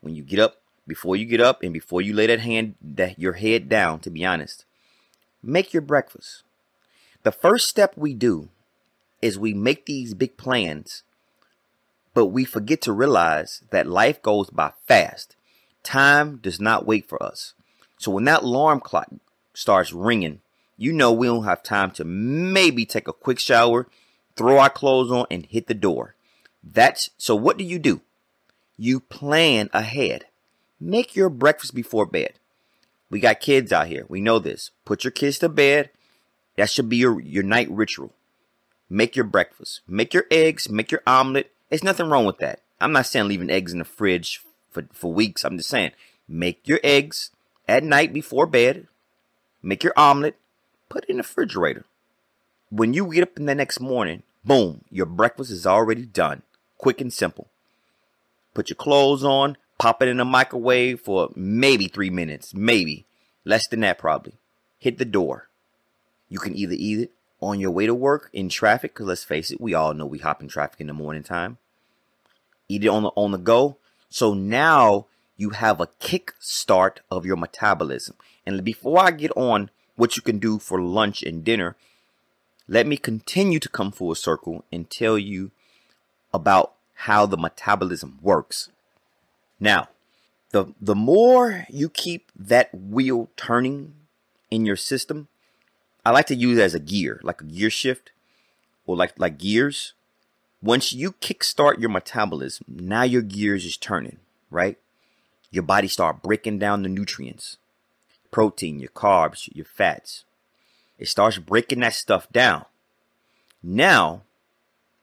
When 0.00 0.14
you 0.14 0.22
get 0.22 0.38
up, 0.38 0.62
before 0.86 1.14
you 1.14 1.26
get 1.26 1.42
up 1.42 1.62
and 1.62 1.70
before 1.70 2.00
you 2.00 2.14
lay 2.14 2.26
that 2.26 2.40
hand 2.40 2.76
that 2.80 3.18
your 3.18 3.34
head 3.34 3.68
down, 3.68 4.00
to 4.00 4.10
be 4.10 4.24
honest, 4.24 4.64
make 5.42 5.74
your 5.74 5.82
breakfast. 5.82 6.42
The 7.22 7.30
first 7.30 7.68
step 7.68 7.92
we 7.98 8.14
do 8.14 8.48
is 9.20 9.38
we 9.38 9.52
make 9.52 9.84
these 9.84 10.14
big 10.14 10.38
plans, 10.38 11.02
but 12.14 12.28
we 12.28 12.46
forget 12.46 12.80
to 12.82 12.94
realize 12.94 13.62
that 13.68 13.86
life 13.86 14.22
goes 14.22 14.48
by 14.48 14.72
fast. 14.86 15.36
Time 15.82 16.38
does 16.38 16.58
not 16.58 16.86
wait 16.86 17.06
for 17.06 17.22
us. 17.22 17.52
So 17.98 18.10
when 18.10 18.24
that 18.24 18.42
alarm 18.42 18.80
clock 18.80 19.10
starts 19.52 19.92
ringing, 19.92 20.40
you 20.78 20.92
know 20.92 21.12
we 21.12 21.26
don't 21.26 21.44
have 21.44 21.62
time 21.62 21.90
to 21.90 22.04
maybe 22.04 22.86
take 22.86 23.08
a 23.08 23.12
quick 23.12 23.40
shower, 23.40 23.88
throw 24.36 24.58
our 24.58 24.70
clothes 24.70 25.10
on, 25.10 25.26
and 25.30 25.44
hit 25.44 25.66
the 25.66 25.74
door. 25.74 26.14
That's 26.62 27.10
so 27.18 27.34
what 27.34 27.58
do 27.58 27.64
you 27.64 27.78
do? 27.78 28.00
You 28.76 29.00
plan 29.00 29.68
ahead. 29.72 30.26
Make 30.80 31.16
your 31.16 31.28
breakfast 31.28 31.74
before 31.74 32.06
bed. 32.06 32.34
We 33.10 33.18
got 33.18 33.40
kids 33.40 33.72
out 33.72 33.88
here. 33.88 34.06
We 34.08 34.20
know 34.20 34.38
this. 34.38 34.70
Put 34.84 35.02
your 35.02 35.10
kids 35.10 35.40
to 35.40 35.48
bed. 35.48 35.90
That 36.56 36.70
should 36.70 36.88
be 36.88 36.98
your, 36.98 37.20
your 37.20 37.42
night 37.42 37.68
ritual. 37.70 38.12
Make 38.88 39.16
your 39.16 39.24
breakfast. 39.24 39.80
Make 39.88 40.14
your 40.14 40.26
eggs. 40.30 40.68
Make 40.68 40.92
your 40.92 41.02
omelet. 41.06 41.50
There's 41.68 41.84
nothing 41.84 42.08
wrong 42.08 42.24
with 42.24 42.38
that. 42.38 42.60
I'm 42.80 42.92
not 42.92 43.06
saying 43.06 43.26
leaving 43.26 43.50
eggs 43.50 43.72
in 43.72 43.80
the 43.80 43.84
fridge 43.84 44.42
for, 44.70 44.86
for 44.92 45.12
weeks. 45.12 45.44
I'm 45.44 45.56
just 45.56 45.70
saying 45.70 45.90
make 46.28 46.66
your 46.68 46.80
eggs 46.84 47.30
at 47.66 47.82
night 47.82 48.12
before 48.12 48.46
bed. 48.46 48.86
Make 49.62 49.82
your 49.82 49.94
omelet 49.96 50.36
put 50.88 51.04
it 51.04 51.10
in 51.10 51.16
the 51.16 51.22
refrigerator. 51.22 51.84
When 52.70 52.94
you 52.94 53.12
get 53.12 53.22
up 53.22 53.36
in 53.36 53.46
the 53.46 53.54
next 53.54 53.80
morning, 53.80 54.22
boom, 54.44 54.84
your 54.90 55.06
breakfast 55.06 55.50
is 55.50 55.66
already 55.66 56.04
done. 56.04 56.42
Quick 56.76 57.00
and 57.00 57.12
simple. 57.12 57.48
Put 58.54 58.70
your 58.70 58.76
clothes 58.76 59.24
on, 59.24 59.56
pop 59.78 60.02
it 60.02 60.08
in 60.08 60.18
the 60.18 60.24
microwave 60.24 61.00
for 61.00 61.30
maybe 61.34 61.88
three 61.88 62.10
minutes, 62.10 62.54
maybe 62.54 63.06
less 63.44 63.66
than 63.68 63.80
that, 63.80 63.98
probably. 63.98 64.34
Hit 64.78 64.98
the 64.98 65.04
door. 65.04 65.48
You 66.28 66.38
can 66.38 66.56
either 66.56 66.74
eat 66.76 66.98
it 67.00 67.10
on 67.40 67.60
your 67.60 67.70
way 67.70 67.86
to 67.86 67.94
work 67.94 68.28
in 68.32 68.48
traffic, 68.48 68.94
because 68.94 69.06
let's 69.06 69.24
face 69.24 69.50
it, 69.50 69.60
we 69.60 69.74
all 69.74 69.94
know 69.94 70.06
we 70.06 70.18
hop 70.18 70.42
in 70.42 70.48
traffic 70.48 70.80
in 70.80 70.88
the 70.88 70.92
morning 70.92 71.22
time. 71.22 71.58
Eat 72.68 72.84
it 72.84 72.88
on 72.88 73.04
the 73.04 73.10
on 73.10 73.30
the 73.30 73.38
go. 73.38 73.76
So 74.10 74.34
now 74.34 75.06
you 75.36 75.50
have 75.50 75.80
a 75.80 75.88
kick 76.00 76.34
start 76.38 77.00
of 77.10 77.24
your 77.24 77.36
metabolism. 77.36 78.16
And 78.44 78.64
before 78.64 78.98
I 79.00 79.10
get 79.10 79.30
on 79.36 79.70
what 79.98 80.16
you 80.16 80.22
can 80.22 80.38
do 80.38 80.58
for 80.60 80.80
lunch 80.80 81.22
and 81.24 81.44
dinner, 81.44 81.76
let 82.68 82.86
me 82.86 82.96
continue 82.96 83.58
to 83.58 83.68
come 83.68 83.90
full 83.90 84.14
circle 84.14 84.64
and 84.70 84.88
tell 84.88 85.18
you 85.18 85.50
about 86.32 86.74
how 86.94 87.26
the 87.26 87.36
metabolism 87.36 88.18
works. 88.22 88.70
Now, 89.58 89.88
the 90.50 90.72
the 90.80 90.94
more 90.94 91.66
you 91.68 91.88
keep 91.88 92.30
that 92.36 92.72
wheel 92.72 93.28
turning 93.36 93.94
in 94.50 94.64
your 94.64 94.76
system, 94.76 95.26
I 96.06 96.10
like 96.10 96.26
to 96.26 96.34
use 96.34 96.58
it 96.58 96.62
as 96.62 96.74
a 96.74 96.80
gear, 96.80 97.20
like 97.24 97.40
a 97.40 97.44
gear 97.44 97.70
shift 97.70 98.12
or 98.86 98.96
like 98.96 99.18
like 99.18 99.36
gears. 99.36 99.94
Once 100.62 100.92
you 100.92 101.12
kickstart 101.12 101.78
your 101.78 101.90
metabolism, 101.90 102.64
now 102.68 103.02
your 103.02 103.22
gears 103.22 103.64
is 103.64 103.76
turning, 103.76 104.18
right? 104.50 104.78
Your 105.50 105.62
body 105.62 105.88
start 105.88 106.22
breaking 106.22 106.58
down 106.58 106.82
the 106.82 106.88
nutrients 106.88 107.58
protein, 108.30 108.78
your 108.78 108.90
carbs, 108.90 109.48
your 109.54 109.64
fats. 109.64 110.24
It 110.98 111.08
starts 111.08 111.38
breaking 111.38 111.80
that 111.80 111.94
stuff 111.94 112.30
down. 112.30 112.64
Now, 113.62 114.22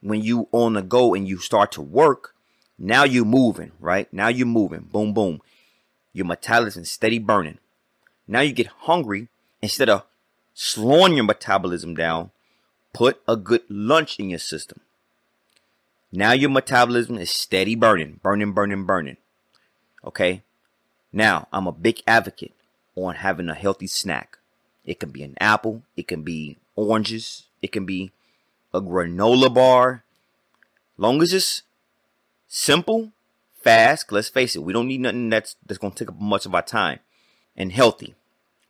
when 0.02 0.22
you 0.22 0.48
on 0.52 0.74
the 0.74 0.82
go 0.82 1.14
and 1.14 1.28
you 1.28 1.38
start 1.38 1.72
to 1.74 1.82
work, 1.82 2.36
now 2.78 3.04
you're 3.04 3.26
moving, 3.26 3.72
right? 3.80 4.12
Now 4.14 4.28
you're 4.28 4.46
moving. 4.46 4.82
Boom, 4.92 5.14
boom. 5.14 5.42
Your 6.14 6.26
metabolism 6.26 6.86
steady 6.86 7.20
burning. 7.20 7.60
Now 8.28 8.42
you 8.42 8.54
get 8.54 8.68
hungry. 8.68 9.30
Instead 9.62 9.90
of 9.90 10.04
slowing 10.54 11.16
your 11.16 11.26
metabolism 11.26 11.96
down, 11.96 12.32
put 12.94 13.22
a 13.28 13.36
good 13.36 13.64
lunch 13.70 14.20
in 14.20 14.30
your 14.30 14.40
system. 14.40 14.82
Now 16.12 16.32
your 16.32 16.50
metabolism 16.50 17.18
is 17.18 17.30
steady 17.30 17.76
burning, 17.76 18.20
burning, 18.22 18.54
burning, 18.54 18.86
burning. 18.86 19.18
Okay? 20.04 20.44
Now, 21.12 21.48
I'm 21.52 21.68
a 21.68 21.72
big 21.72 22.02
advocate 22.06 22.54
on 22.96 23.16
having 23.16 23.50
a 23.50 23.56
healthy 23.56 23.88
snack. 23.88 24.38
It 24.86 25.00
can 25.00 25.10
be 25.10 25.24
an 25.24 25.36
apple, 25.40 25.84
it 25.98 26.08
can 26.08 26.24
be 26.24 26.58
oranges, 26.76 27.48
it 27.62 27.72
can 27.72 27.86
be 27.86 28.12
a 28.74 28.82
granola 28.82 29.54
bar. 29.54 30.04
Long 30.98 31.22
as 31.22 31.34
it's 31.34 31.64
simple, 32.48 33.12
fast, 33.62 34.12
let's 34.12 34.30
face 34.30 34.56
it, 34.56 34.64
we 34.64 34.74
don't 34.74 34.88
need 34.88 35.02
nothing 35.02 35.30
that's 35.30 35.56
that's 35.66 35.80
gonna 35.80 35.96
take 35.96 36.10
up 36.10 36.20
much 36.20 36.46
of 36.46 36.56
our 36.56 36.62
time. 36.62 37.00
And 37.58 37.72
healthy. 37.72 38.16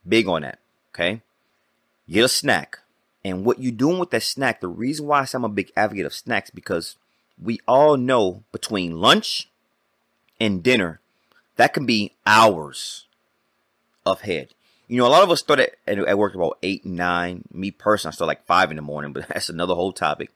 Big 0.06 0.28
on 0.28 0.42
that. 0.42 0.60
Okay? 0.94 1.22
Get 2.08 2.24
a 2.24 2.28
snack. 2.28 2.78
And 3.24 3.44
what 3.44 3.60
you're 3.60 3.72
doing 3.72 3.98
with 3.98 4.10
that 4.10 4.22
snack, 4.22 4.60
the 4.60 4.68
reason 4.68 5.06
why 5.06 5.26
I'm 5.34 5.44
a 5.44 5.48
big 5.48 5.72
advocate 5.76 6.06
of 6.06 6.14
snacks, 6.14 6.50
because 6.50 6.96
we 7.42 7.58
all 7.66 7.96
know 7.96 8.44
between 8.52 9.00
lunch 9.00 9.50
and 10.38 10.62
dinner, 10.62 11.00
that 11.56 11.74
can 11.74 11.84
be 11.84 12.12
hours 12.24 13.05
of 14.06 14.22
head. 14.22 14.54
You 14.88 14.98
know, 14.98 15.06
a 15.06 15.08
lot 15.08 15.22
of 15.22 15.30
us 15.30 15.40
start 15.40 15.60
at, 15.60 15.74
at 15.86 16.18
work 16.18 16.34
about 16.34 16.58
eight 16.62 16.86
nine. 16.86 17.42
Me 17.52 17.70
personally, 17.70 18.12
I 18.12 18.14
start 18.14 18.28
like 18.28 18.46
five 18.46 18.70
in 18.70 18.76
the 18.76 18.82
morning, 18.82 19.12
but 19.12 19.28
that's 19.28 19.48
another 19.48 19.74
whole 19.74 19.92
topic. 19.92 20.30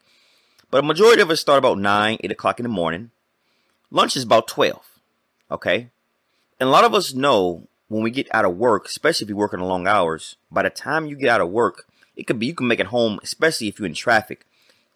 But 0.71 0.85
a 0.85 0.87
majority 0.87 1.23
of 1.23 1.31
us 1.31 1.41
start 1.41 1.59
about 1.59 1.79
nine, 1.79 2.19
eight 2.23 2.33
o'clock 2.33 2.59
in 2.59 2.65
the 2.65 2.69
morning. 2.69 3.11
Lunch 3.91 4.17
is 4.17 4.23
about 4.23 4.47
12. 4.47 5.01
Okay. 5.51 5.89
And 6.61 6.69
a 6.69 6.73
lot 6.73 6.85
of 6.85 6.95
us 6.95 7.13
know 7.13 7.67
when 7.89 8.03
we 8.03 8.11
get 8.11 8.33
out 8.33 8.45
of 8.45 8.57
work, 8.57 8.87
especially 8.87 9.25
if 9.25 9.29
you're 9.31 9.39
working 9.39 9.61
long 9.61 9.89
hours, 9.89 10.37
by 10.51 10.63
the 10.63 10.71
time 10.71 11.07
you 11.07 11.17
get 11.17 11.29
out 11.29 11.41
of 11.41 11.49
work, 11.49 11.87
it 12.15 12.27
could 12.27 12.39
be 12.39 12.47
you 12.47 12.55
can 12.55 12.69
make 12.69 12.79
it 12.79 12.87
home, 12.87 13.19
especially 13.23 13.67
if 13.67 13.79
you're 13.79 13.87
in 13.87 13.95
traffic, 13.95 14.47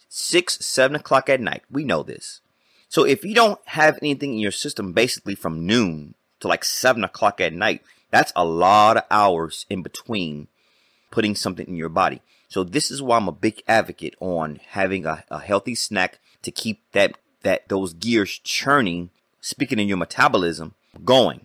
six, 0.08 0.64
seven 0.64 0.94
o'clock 0.94 1.28
at 1.28 1.40
night. 1.40 1.62
We 1.70 1.84
know 1.84 2.02
this. 2.02 2.40
So 2.88 3.02
if 3.02 3.24
you 3.24 3.34
don't 3.34 3.58
have 3.64 3.98
anything 4.00 4.34
in 4.34 4.38
your 4.38 4.52
system 4.52 4.92
basically 4.92 5.34
from 5.34 5.66
noon 5.66 6.14
to 6.38 6.46
like 6.46 6.64
seven 6.64 7.02
o'clock 7.02 7.40
at 7.40 7.52
night, 7.52 7.82
that's 8.14 8.32
a 8.36 8.44
lot 8.44 8.96
of 8.96 9.02
hours 9.10 9.66
in 9.68 9.82
between 9.82 10.46
putting 11.10 11.34
something 11.34 11.66
in 11.66 11.74
your 11.74 11.88
body. 11.88 12.22
So 12.46 12.62
this 12.62 12.88
is 12.88 13.02
why 13.02 13.16
I'm 13.16 13.26
a 13.26 13.32
big 13.32 13.60
advocate 13.66 14.14
on 14.20 14.60
having 14.68 15.04
a, 15.04 15.24
a 15.28 15.40
healthy 15.40 15.74
snack 15.74 16.20
to 16.42 16.52
keep 16.52 16.80
that 16.92 17.18
that 17.42 17.68
those 17.68 17.92
gears 17.92 18.38
churning 18.38 19.10
speaking 19.40 19.80
in 19.80 19.88
your 19.88 19.96
metabolism, 19.96 20.74
going. 21.04 21.44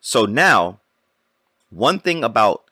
So 0.00 0.24
now, 0.24 0.80
one 1.68 1.98
thing 1.98 2.24
about 2.24 2.64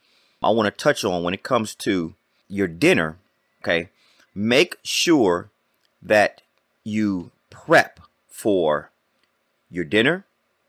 I 0.43 0.49
want 0.49 0.67
to 0.67 0.85
touch 0.85 1.05
on 1.05 1.23
when 1.23 1.35
it 1.35 1.43
comes 1.43 1.75
to 1.75 2.15
your 2.49 2.69
dinner, 2.69 3.19
okay, 3.63 3.91
make 4.35 4.79
sure 4.83 5.51
that 6.01 6.41
you 6.85 7.33
prep 7.51 8.01
for 8.29 8.91
your 9.71 9.85
dinner 9.85 10.25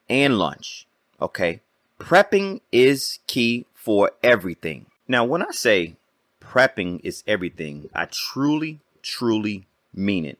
and 0.09 0.37
lunch, 0.37 0.85
okay? 1.21 1.61
Prepping 2.03 2.59
is 2.69 3.19
key 3.27 3.65
for 3.73 4.11
everything. 4.21 4.87
Now, 5.07 5.23
when 5.23 5.41
I 5.41 5.51
say 5.51 5.95
prepping 6.41 6.99
is 7.01 7.23
everything, 7.25 7.89
I 7.95 8.07
truly, 8.11 8.81
truly 9.01 9.67
mean 9.93 10.25
it. 10.25 10.37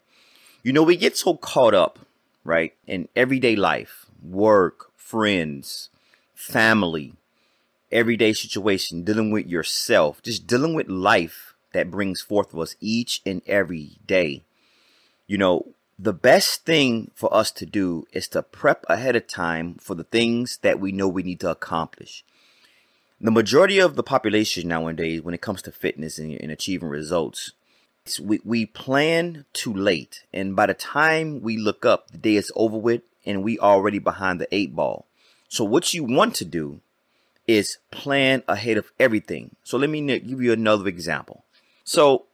You 0.62 0.74
know, 0.74 0.84
we 0.84 0.98
get 0.98 1.16
so 1.16 1.38
caught 1.38 1.74
up, 1.74 2.00
right, 2.44 2.74
in 2.86 3.08
everyday 3.16 3.56
life, 3.56 4.08
work, 4.22 4.92
friends, 4.98 5.88
family, 6.36 7.14
everyday 7.94 8.34
situation, 8.34 9.06
dealing 9.06 9.32
with 9.32 9.48
yourself, 9.48 10.22
just 10.22 10.46
dealing 10.46 10.74
with 10.74 10.90
life 10.90 11.56
that 11.72 11.90
brings 11.90 12.22
forth 12.22 12.52
to 12.52 12.62
us 12.62 12.76
each 12.82 13.22
and 13.26 13.42
every 13.48 13.92
day. 14.06 14.42
You 15.28 15.38
know, 15.38 15.68
the 15.98 16.14
best 16.14 16.66
thing 16.66 17.12
for 17.14 17.34
us 17.34 17.52
to 17.52 17.66
do 17.66 18.08
is 18.12 18.28
to 18.30 18.42
prep 18.42 18.86
ahead 18.90 19.16
of 19.16 19.28
time 19.28 19.76
for 19.76 19.96
the 19.96 20.04
things 20.04 20.58
that 20.62 20.80
we 20.80 20.92
know 20.92 21.08
we 21.08 21.24
need 21.24 21.40
to 21.42 21.52
accomplish. 21.52 22.24
The 23.22 23.32
majority 23.32 23.80
of 23.80 23.96
the 23.96 24.04
population 24.04 24.68
nowadays, 24.68 25.22
when 25.22 25.34
it 25.34 25.42
comes 25.42 25.62
to 25.64 25.72
fitness 25.72 26.18
and, 26.18 26.34
and 26.34 26.52
achieving 26.52 26.90
results, 26.90 27.52
we, 28.22 28.42
we 28.44 28.66
plan 28.66 29.46
too 29.54 29.74
late. 29.74 30.24
And 30.34 30.56
by 30.56 30.66
the 30.66 30.74
time 30.74 31.42
we 31.42 31.58
look 31.58 31.86
up, 31.86 32.12
the 32.12 32.18
day 32.18 32.36
is 32.36 32.52
over 32.56 32.78
with 32.78 33.04
and 33.26 33.44
we 33.44 33.58
already 33.60 34.00
behind 34.00 34.42
the 34.42 34.54
eight 34.54 34.76
ball. 34.76 35.06
So 35.48 35.64
what 35.64 35.94
you 35.94 36.04
want 36.04 36.36
to 36.36 36.46
do 36.46 36.82
is 37.48 37.78
plan 37.92 38.44
ahead 38.48 38.78
of 38.78 38.92
everything. 39.00 39.56
So 39.64 39.78
let 39.78 39.90
me 39.90 40.20
give 40.20 40.42
you 40.42 40.52
another 40.52 40.88
example. 40.88 41.46
So 41.84 42.26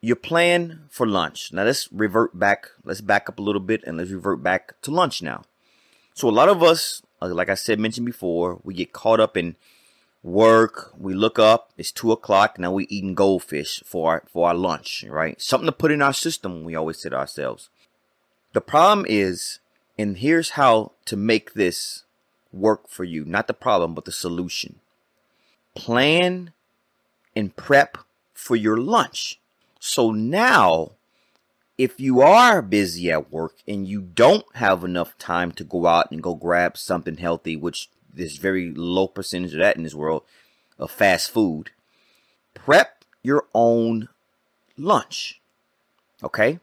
you 0.00 0.14
plan 0.14 0.84
for 0.90 1.06
lunch. 1.06 1.52
Now 1.52 1.64
let's 1.64 1.88
revert 1.92 2.38
back. 2.38 2.68
Let's 2.84 3.00
back 3.00 3.28
up 3.28 3.38
a 3.38 3.42
little 3.42 3.60
bit 3.60 3.82
and 3.84 3.96
let's 3.96 4.10
revert 4.10 4.42
back 4.42 4.80
to 4.82 4.90
lunch 4.90 5.22
now. 5.22 5.42
So 6.14 6.28
a 6.28 6.30
lot 6.30 6.48
of 6.48 6.62
us, 6.62 7.02
uh, 7.20 7.28
like 7.28 7.48
I 7.48 7.54
said, 7.54 7.78
mentioned 7.78 8.06
before, 8.06 8.60
we 8.62 8.74
get 8.74 8.92
caught 8.92 9.20
up 9.20 9.36
in 9.36 9.56
work. 10.22 10.92
We 10.98 11.14
look 11.14 11.38
up. 11.38 11.72
It's 11.76 11.92
two 11.92 12.12
o'clock. 12.12 12.58
Now 12.58 12.72
we 12.72 12.86
eating 12.86 13.14
goldfish 13.14 13.82
for 13.84 14.10
our, 14.10 14.22
for 14.26 14.48
our 14.48 14.54
lunch, 14.54 15.04
right? 15.08 15.40
Something 15.40 15.66
to 15.66 15.72
put 15.72 15.92
in 15.92 16.02
our 16.02 16.12
system. 16.12 16.64
We 16.64 16.74
always 16.74 17.00
say 17.00 17.10
to 17.10 17.16
ourselves. 17.16 17.68
The 18.52 18.60
problem 18.60 19.06
is, 19.08 19.60
and 19.98 20.18
here's 20.18 20.50
how 20.50 20.92
to 21.06 21.16
make 21.16 21.54
this 21.54 22.04
work 22.52 22.88
for 22.88 23.04
you. 23.04 23.24
Not 23.24 23.46
the 23.46 23.54
problem, 23.54 23.94
but 23.94 24.04
the 24.04 24.12
solution. 24.12 24.80
Plan 25.74 26.52
and 27.34 27.54
prep 27.54 27.98
for 28.32 28.56
your 28.56 28.78
lunch. 28.78 29.38
So 29.86 30.10
now, 30.10 30.92
if 31.78 32.00
you 32.00 32.20
are 32.20 32.60
busy 32.60 33.08
at 33.12 33.30
work 33.30 33.54
and 33.68 33.86
you 33.86 34.00
don't 34.00 34.44
have 34.56 34.82
enough 34.82 35.16
time 35.16 35.52
to 35.52 35.64
go 35.64 35.86
out 35.86 36.10
and 36.10 36.20
go 36.20 36.34
grab 36.34 36.76
something 36.76 37.18
healthy, 37.18 37.54
which 37.54 37.88
there's 38.12 38.36
very 38.36 38.72
low 38.72 39.06
percentage 39.06 39.52
of 39.54 39.60
that 39.60 39.76
in 39.76 39.84
this 39.84 39.94
world 39.94 40.24
of 40.76 40.90
fast 40.90 41.30
food, 41.30 41.70
prep 42.52 43.04
your 43.22 43.46
own 43.54 44.08
lunch. 44.76 45.40
Okay? 46.20 46.58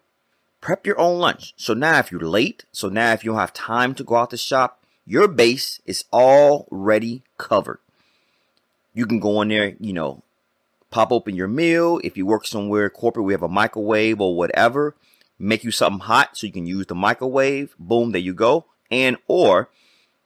Prep 0.59 0.85
your 0.85 0.99
own 0.99 1.17
lunch. 1.17 1.53
So 1.55 1.73
now 1.73 1.99
if 1.99 2.11
you're 2.11 2.21
late, 2.21 2.65
so 2.73 2.89
now 2.89 3.13
if 3.13 3.23
you 3.23 3.31
don't 3.31 3.39
have 3.39 3.53
time 3.53 3.95
to 3.95 4.03
go 4.03 4.15
out 4.15 4.31
to 4.31 4.37
shop, 4.37 4.83
your 5.05 5.29
base 5.29 5.79
is 5.85 6.03
already 6.11 7.23
covered. 7.37 7.79
You 8.93 9.05
can 9.05 9.21
go 9.21 9.41
in 9.41 9.47
there, 9.47 9.75
you 9.79 9.93
know, 9.93 10.23
pop 10.93 11.11
open 11.11 11.35
your 11.35 11.47
meal. 11.47 11.99
If 12.03 12.15
you 12.17 12.27
work 12.27 12.45
somewhere 12.45 12.87
corporate, 12.87 13.25
we 13.25 13.33
have 13.33 13.41
a 13.41 13.49
microwave 13.49 14.21
or 14.21 14.37
whatever. 14.37 14.95
Make 15.39 15.63
you 15.63 15.71
something 15.71 16.01
hot 16.01 16.37
so 16.37 16.45
you 16.45 16.53
can 16.53 16.67
use 16.67 16.85
the 16.85 16.93
microwave. 16.93 17.75
Boom, 17.79 18.11
there 18.11 18.21
you 18.21 18.35
go. 18.35 18.65
And 18.91 19.17
or 19.27 19.69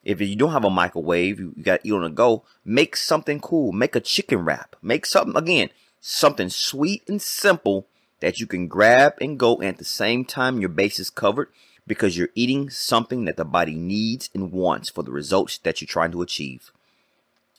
if 0.03 0.19
you 0.19 0.35
don't 0.35 0.51
have 0.51 0.65
a 0.65 0.69
microwave, 0.69 1.39
you, 1.39 1.55
got 1.61 1.81
to 1.81 1.87
eat 1.87 1.93
on 1.93 2.01
the 2.01 2.09
go. 2.09 2.43
Make 2.65 2.97
something 2.97 3.39
cool. 3.39 3.71
Make 3.71 3.95
a 3.95 4.01
chicken 4.01 4.39
wrap. 4.39 4.75
Make 4.81 5.05
something 5.05 5.37
again, 5.37 5.69
something 6.01 6.49
sweet 6.49 7.03
and 7.07 7.21
simple 7.21 7.87
that 8.19 8.41
you 8.41 8.45
can 8.45 8.67
grab 8.67 9.13
and 9.21 9.39
go. 9.39 9.55
And 9.55 9.69
at 9.69 9.77
the 9.77 9.85
same 9.85 10.25
time, 10.25 10.59
your 10.59 10.69
base 10.69 10.99
is 10.99 11.09
covered 11.09 11.47
because 11.87 12.17
you're 12.17 12.29
eating 12.35 12.69
something 12.69 13.23
that 13.23 13.37
the 13.37 13.45
body 13.45 13.75
needs 13.75 14.29
and 14.33 14.51
wants 14.51 14.89
for 14.89 15.01
the 15.01 15.11
results 15.11 15.57
that 15.59 15.79
you're 15.79 15.87
trying 15.87 16.11
to 16.11 16.21
achieve. 16.21 16.71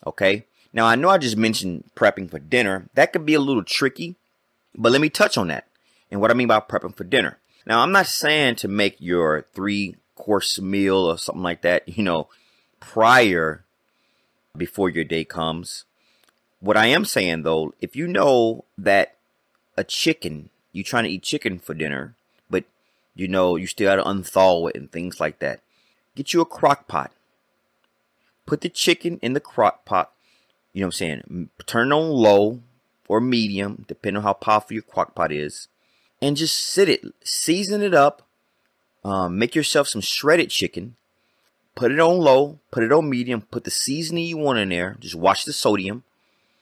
Okay. 0.07 0.45
Now, 0.73 0.87
I 0.87 0.95
know 0.95 1.09
I 1.09 1.19
just 1.19 1.37
mentioned 1.37 1.85
prepping 1.97 2.31
for 2.31 2.39
dinner. 2.39 2.89
That 2.95 3.13
could 3.13 3.25
be 3.25 3.35
a 3.35 3.41
little 3.41 3.65
tricky, 3.65 4.17
but 4.75 4.93
let 4.93 5.01
me 5.01 5.09
touch 5.09 5.39
on 5.39 5.49
that 5.49 5.67
and 6.11 6.21
what 6.21 6.31
I 6.31 6.35
mean 6.35 6.49
by 6.49 6.61
prepping 6.61 6.97
for 6.97 7.05
dinner. 7.05 7.39
Now, 7.67 7.81
I'm 7.81 7.93
not 7.93 8.07
saying 8.07 8.57
to 8.57 8.69
make 8.69 8.97
your 8.99 9.43
three 9.55 9.97
course 10.15 10.61
meal 10.61 10.97
or 10.97 11.19
something 11.19 11.43
like 11.43 11.63
that, 11.63 11.89
you 11.89 12.03
know, 12.03 12.29
prior 12.81 13.65
before 14.57 14.91
your 14.91 15.05
day 15.05 15.25
comes. 15.25 15.85
What 16.61 16.77
I 16.77 16.87
am 16.87 17.05
saying 17.05 17.43
though, 17.43 17.73
if 17.81 17.95
you 17.95 18.07
know 18.07 18.65
that 18.77 19.17
a 19.77 19.85
chicken, 19.85 20.51
you're 20.73 20.85
trying 20.85 21.05
to 21.05 21.11
eat 21.11 21.23
chicken 21.23 21.59
for 21.59 21.75
dinner, 21.75 22.15
but 22.51 22.65
you 23.15 23.29
know, 23.29 23.57
you 23.57 23.67
still 23.67 23.89
gotta 23.91 24.09
unthaw 24.09 24.71
it 24.71 24.77
and 24.77 24.91
things 24.91 25.21
like 25.21 25.39
that. 25.39 25.61
Get 26.17 26.33
you 26.33 26.41
a 26.41 26.47
crock 26.47 26.89
pot. 26.89 27.13
Put 28.45 28.63
the 28.63 28.69
chicken 28.69 29.19
in 29.23 29.35
the 29.35 29.41
crock 29.41 29.85
pot. 29.85 30.11
You 30.73 30.81
know 30.81 30.87
what 30.87 30.89
I'm 30.89 30.93
saying? 30.93 31.51
Turn 31.67 31.93
on 31.93 32.11
low 32.11 32.61
or 33.09 33.21
medium, 33.21 33.85
depending 33.89 34.19
on 34.19 34.23
how 34.23 34.35
powerful 34.35 34.75
your 34.75 34.83
crock 34.83 35.15
pot 35.15 35.33
is. 35.33 35.69
And 36.21 36.37
just 36.37 36.59
sit 36.59 36.89
it, 36.89 37.05
season 37.23 37.83
it 37.83 37.95
up. 37.95 38.23
Um, 39.05 39.39
make 39.39 39.55
yourself 39.55 39.89
some 39.89 40.01
shredded 40.01 40.51
chicken. 40.51 40.97
Put 41.75 41.93
it 41.93 42.01
on 42.01 42.19
low, 42.19 42.59
put 42.71 42.83
it 42.83 42.93
on 42.93 43.09
medium, 43.09 43.43
put 43.43 43.65
the 43.65 43.71
seasoning 43.71 44.25
you 44.25 44.37
want 44.37 44.59
in 44.59 44.71
there. 44.71 44.97
Just 44.99 45.15
watch 45.15 45.45
the 45.45 45.53
sodium. 45.53 46.03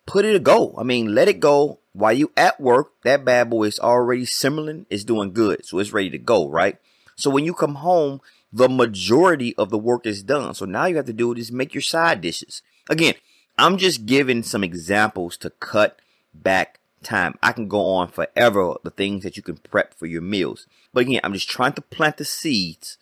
Put 0.05 0.25
it 0.25 0.43
go. 0.43 0.75
I 0.79 0.83
mean, 0.83 1.15
let 1.15 1.29
it 1.29 1.41
go 1.41 1.79
while 1.97 2.13
you 2.13 2.31
at 2.37 2.61
work, 2.61 2.93
that 3.05 3.25
bad 3.25 3.49
boy 3.49 3.65
is 3.65 3.81
already 3.81 4.27
simmering, 4.27 4.85
it's 4.91 5.03
doing 5.03 5.33
good. 5.33 5.65
So 5.65 5.79
it's 5.79 5.95
ready 5.95 6.11
to 6.11 6.19
go, 6.19 6.47
right? 6.47 6.77
So 7.17 7.31
when 7.31 7.47
you 7.47 7.55
come 7.55 7.77
home, 7.77 8.21
the 8.53 8.69
majority 8.69 9.57
of 9.57 9.71
the 9.71 9.79
work 9.79 10.07
is 10.07 10.23
done. 10.23 10.55
So 10.55 10.67
now 10.67 10.85
you 10.85 10.97
have 10.97 11.07
to 11.07 11.15
do 11.15 11.33
is 11.33 11.51
make 11.51 11.73
your 11.73 11.83
side 11.83 12.21
dishes. 12.21 12.61
Again, 12.91 13.15
I'm 13.59 13.79
just 13.79 14.07
giving 14.07 14.43
some 14.43 14.63
examples 14.63 15.37
to 15.39 15.51
cut 15.51 16.01
back 16.35 16.81
time. 17.03 17.39
I 17.43 17.53
can 17.53 17.69
go 17.69 17.87
on 17.87 18.09
forever 18.09 18.75
the 18.83 18.91
things 18.91 19.23
that 19.23 19.37
you 19.37 19.43
can 19.43 19.57
prep 19.57 19.95
for 19.95 20.07
your 20.07 20.23
meals. 20.23 20.67
But 20.93 21.01
again, 21.01 21.21
I'm 21.25 21.33
just 21.33 21.49
trying 21.49 21.73
to 21.75 21.83
plant 21.83 22.19
the 22.19 22.25
seeds 22.25 22.99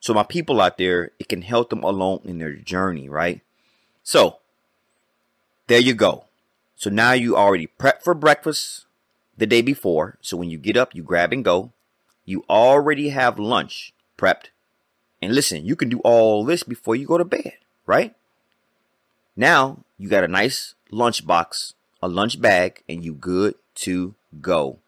so 0.00 0.14
my 0.14 0.22
people 0.22 0.62
out 0.62 0.78
there, 0.78 1.12
it 1.18 1.28
can 1.28 1.42
help 1.42 1.68
them 1.68 1.84
along 1.84 2.22
in 2.24 2.38
their 2.38 2.54
journey, 2.54 3.08
right? 3.08 3.42
So 4.02 4.38
there 5.66 5.78
you 5.78 5.92
go. 5.92 6.24
So 6.74 6.88
now 6.88 7.12
you 7.12 7.36
already 7.36 7.66
prep 7.66 8.02
for 8.02 8.14
breakfast 8.14 8.86
the 9.36 9.46
day 9.46 9.60
before. 9.60 10.16
So 10.22 10.38
when 10.38 10.48
you 10.48 10.56
get 10.56 10.78
up, 10.78 10.94
you 10.94 11.02
grab 11.02 11.34
and 11.34 11.44
go. 11.44 11.72
You 12.24 12.44
already 12.48 13.10
have 13.10 13.38
lunch 13.38 13.92
prepped. 14.16 14.46
And 15.20 15.34
listen, 15.34 15.66
you 15.66 15.76
can 15.76 15.90
do 15.90 16.00
all 16.00 16.44
this 16.44 16.62
before 16.62 16.96
you 16.96 17.06
go 17.06 17.18
to 17.18 17.24
bed, 17.24 17.58
right? 17.84 18.14
Now 19.40 19.78
you 19.96 20.10
got 20.10 20.22
a 20.22 20.28
nice 20.28 20.74
lunch 20.90 21.26
box, 21.26 21.72
a 22.02 22.08
lunch 22.08 22.42
bag, 22.42 22.82
and 22.86 23.02
you 23.02 23.14
good 23.14 23.54
to 23.76 24.14
go. 24.42 24.80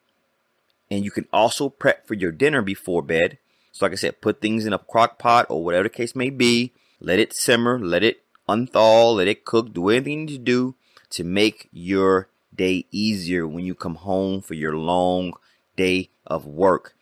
And 0.90 1.06
you 1.06 1.10
can 1.10 1.26
also 1.32 1.70
prep 1.70 2.06
for 2.06 2.12
your 2.12 2.32
dinner 2.32 2.60
before 2.60 3.00
bed. 3.00 3.38
So 3.72 3.86
like 3.86 3.92
I 3.92 3.94
said, 3.94 4.20
put 4.20 4.42
things 4.42 4.66
in 4.66 4.74
a 4.74 4.78
crock 4.78 5.18
pot 5.18 5.46
or 5.48 5.64
whatever 5.64 5.84
the 5.84 5.88
case 5.88 6.14
may 6.14 6.28
be. 6.28 6.72
Let 7.00 7.18
it 7.18 7.32
simmer, 7.32 7.80
let 7.80 8.04
it 8.04 8.24
unthaw, 8.46 9.16
let 9.16 9.26
it 9.26 9.46
cook, 9.46 9.72
do 9.72 9.88
anything 9.88 10.12
you 10.12 10.26
need 10.26 10.32
to 10.32 10.38
do 10.38 10.74
to 11.08 11.24
make 11.24 11.70
your 11.72 12.28
day 12.54 12.84
easier 12.90 13.48
when 13.48 13.64
you 13.64 13.74
come 13.74 13.94
home 13.94 14.42
for 14.42 14.52
your 14.52 14.76
long 14.76 15.32
day 15.76 16.10
of 16.26 16.44
work. 16.44 16.94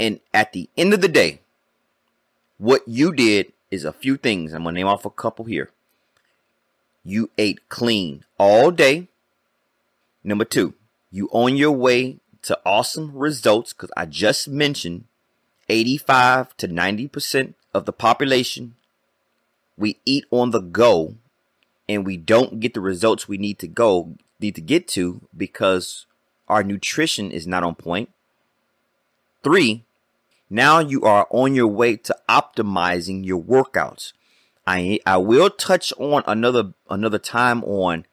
And 0.00 0.20
at 0.32 0.54
the 0.54 0.70
end 0.78 0.94
of 0.94 1.02
the 1.02 1.08
day, 1.08 1.40
what 2.56 2.88
you 2.88 3.12
did 3.12 3.52
is 3.70 3.84
a 3.84 3.92
few 3.92 4.16
things. 4.16 4.54
I'm 4.54 4.62
going 4.62 4.74
to 4.74 4.78
name 4.78 4.88
off 4.88 5.04
a 5.04 5.10
couple 5.10 5.44
here. 5.44 5.72
You 7.08 7.30
ate 7.38 7.68
clean 7.68 8.24
all 8.36 8.72
day. 8.72 9.06
Number 10.24 10.44
two, 10.44 10.74
you 11.12 11.28
on 11.30 11.56
your 11.56 11.70
way 11.70 12.18
to 12.42 12.58
awesome 12.66 13.16
results 13.16 13.72
because 13.72 13.92
I 13.96 14.06
just 14.06 14.48
mentioned 14.48 15.04
85 15.68 16.56
to 16.56 16.66
90% 16.66 17.54
of 17.72 17.84
the 17.84 17.92
population 17.92 18.74
we 19.76 20.00
eat 20.04 20.24
on 20.32 20.50
the 20.50 20.60
go 20.60 21.14
and 21.88 22.04
we 22.04 22.16
don't 22.16 22.58
get 22.58 22.74
the 22.74 22.80
results 22.80 23.28
we 23.28 23.38
need 23.38 23.60
to 23.60 23.68
go 23.68 24.16
need 24.40 24.56
to 24.56 24.60
get 24.60 24.88
to 24.88 25.20
because 25.36 26.06
our 26.48 26.64
nutrition 26.64 27.30
is 27.30 27.46
not 27.46 27.62
on 27.62 27.76
point. 27.76 28.10
Three, 29.44 29.84
Now 30.50 30.80
you 30.80 31.02
are 31.02 31.28
on 31.30 31.54
your 31.54 31.68
way 31.68 31.96
to 31.98 32.16
optimizing 32.28 33.24
your 33.24 33.40
workouts. 33.40 34.12
I 34.66 35.00
I 35.06 35.16
will 35.18 35.50
touch 35.50 35.92
on 35.98 36.22
another 36.26 36.74
another 36.90 37.18
time 37.18 37.62
on 37.64 38.04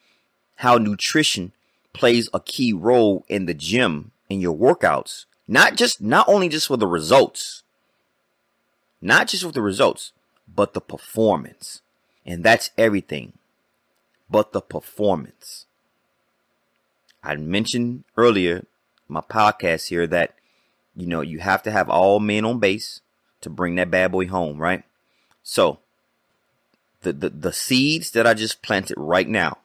how 0.57 0.77
nutrition 0.77 1.51
plays 1.93 2.29
a 2.33 2.39
key 2.39 2.73
role 2.73 3.25
in 3.27 3.45
the 3.45 3.53
gym 3.53 4.11
in 4.29 4.39
your 4.39 4.55
workouts. 4.55 5.25
Not 5.47 5.75
just 5.75 6.01
not 6.01 6.27
only 6.27 6.49
just 6.49 6.67
for 6.67 6.77
the 6.77 6.87
results. 6.87 7.63
Not 9.01 9.27
just 9.27 9.43
with 9.43 9.55
the 9.55 9.61
results, 9.61 10.13
but 10.47 10.73
the 10.73 10.81
performance. 10.81 11.81
And 12.25 12.43
that's 12.43 12.69
everything. 12.77 13.33
But 14.29 14.53
the 14.53 14.61
performance. 14.61 15.65
I 17.23 17.35
mentioned 17.35 18.05
earlier 18.15 18.65
my 19.07 19.21
podcast 19.21 19.89
here 19.89 20.07
that 20.07 20.35
you 20.95 21.05
know 21.07 21.21
you 21.21 21.39
have 21.39 21.63
to 21.63 21.71
have 21.71 21.89
all 21.89 22.19
men 22.19 22.45
on 22.45 22.59
base 22.59 23.01
to 23.41 23.49
bring 23.49 23.75
that 23.75 23.91
bad 23.91 24.11
boy 24.11 24.27
home, 24.27 24.57
right? 24.57 24.83
So 25.43 25.79
the 27.03 27.13
the, 27.13 27.29
the 27.29 27.53
seeds 27.53 28.11
that 28.11 28.25
I 28.25 28.33
just 28.33 28.61
planted 28.61 28.95
right 28.97 29.27
now, 29.27 29.59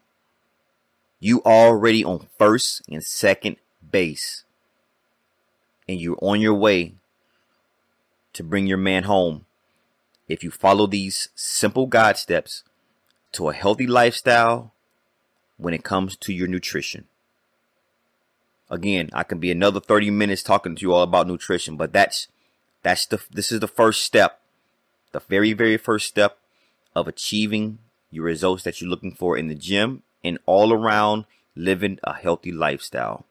you 1.21 1.43
already 1.43 2.05
on 2.05 2.29
first 2.39 2.83
and 2.89 3.03
second 3.03 3.57
base. 3.91 4.45
And 5.89 6.01
you're 6.01 6.19
on 6.21 6.41
your 6.41 6.55
way 6.55 6.95
to 8.35 8.45
bring 8.45 8.67
your 8.67 8.79
man 8.79 9.05
home 9.05 9.47
if 10.29 10.45
you 10.45 10.51
follow 10.51 10.87
these 10.87 11.31
simple 11.35 11.87
guide 11.87 12.19
steps 12.19 12.63
to 13.33 13.49
a 13.49 13.55
healthy 13.55 13.87
lifestyle 13.87 14.73
when 15.57 15.73
it 15.73 15.83
comes 15.83 16.17
to 16.17 16.33
your 16.33 16.47
nutrition. 16.47 17.07
Again, 18.71 19.09
I 19.15 19.23
can 19.23 19.39
be 19.39 19.51
another 19.51 19.81
30 19.81 20.11
minutes 20.11 20.43
talking 20.43 20.77
to 20.77 20.83
you 20.83 20.93
all 20.93 21.03
about 21.03 21.27
nutrition, 21.27 21.77
but 21.77 21.93
that's 21.93 22.29
that's 22.83 23.07
the 23.07 23.21
this 23.31 23.51
is 23.51 23.61
the 23.61 23.69
first 23.69 24.05
step. 24.05 24.41
The 25.13 25.21
very 25.21 25.55
very 25.55 25.79
first 25.79 26.07
step 26.07 26.39
of 26.95 27.09
achieving 27.09 27.79
your 28.11 28.25
results 28.25 28.63
that 28.65 28.81
you're 28.81 28.91
looking 28.91 29.15
for 29.15 29.37
in 29.37 29.49
the 29.49 29.55
gym 29.55 30.03
and 30.25 30.39
all 30.47 30.73
around 30.73 31.27
living 31.55 31.99
a 32.05 32.15
healthy 32.15 32.53
lifestyle. 32.53 33.27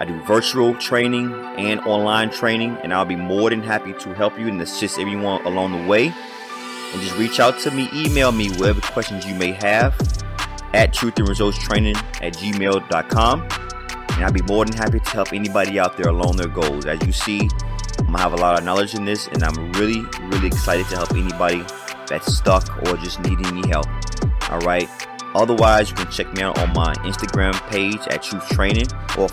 I 0.00 0.06
do 0.06 0.18
virtual 0.22 0.74
training 0.76 1.30
and 1.58 1.78
online 1.80 2.30
training, 2.30 2.78
and 2.82 2.92
I'll 2.94 3.04
be 3.04 3.16
more 3.16 3.50
than 3.50 3.62
happy 3.62 3.92
to 3.92 4.14
help 4.14 4.38
you 4.38 4.48
and 4.48 4.60
assist 4.62 4.98
everyone 4.98 5.44
along 5.44 5.72
the 5.72 5.86
way. 5.86 6.06
And 6.06 7.02
just 7.02 7.18
reach 7.18 7.38
out 7.38 7.58
to 7.60 7.70
me, 7.70 7.90
email 7.92 8.32
me 8.32 8.48
whatever 8.52 8.80
questions 8.80 9.26
you 9.26 9.34
may 9.34 9.52
have 9.52 9.94
at 10.72 10.94
truthinresultstraining 10.94 11.96
at 12.22 12.32
gmail.com. 12.32 13.42
And 13.42 14.24
I'll 14.24 14.32
be 14.32 14.40
more 14.42 14.64
than 14.64 14.74
happy 14.74 15.00
to 15.00 15.10
help 15.10 15.34
anybody 15.34 15.78
out 15.78 15.98
there 15.98 16.08
along 16.08 16.36
their 16.36 16.48
goals. 16.48 16.86
As 16.86 17.06
you 17.06 17.12
see, 17.12 17.50
I'm 17.98 18.06
gonna 18.06 18.20
have 18.20 18.32
a 18.32 18.36
lot 18.36 18.58
of 18.58 18.64
knowledge 18.64 18.94
in 18.94 19.04
this, 19.04 19.28
and 19.28 19.44
I'm 19.44 19.70
really, 19.74 20.00
really 20.22 20.46
excited 20.46 20.86
to 20.88 20.96
help 20.96 21.12
anybody 21.12 21.62
that's 22.08 22.34
stuck 22.34 22.74
or 22.88 22.96
just 22.96 23.20
needing 23.20 23.46
any 23.46 23.68
help. 23.68 23.86
All 24.50 24.60
right. 24.60 24.88
Otherwise, 25.34 25.90
you 25.90 25.96
can 25.96 26.10
check 26.10 26.32
me 26.32 26.42
out 26.42 26.58
on 26.58 26.72
my 26.72 26.94
Instagram 27.04 27.52
page 27.68 28.00
at 28.08 28.22
Truth 28.22 28.48
Training 28.48 28.86
or 29.16 29.28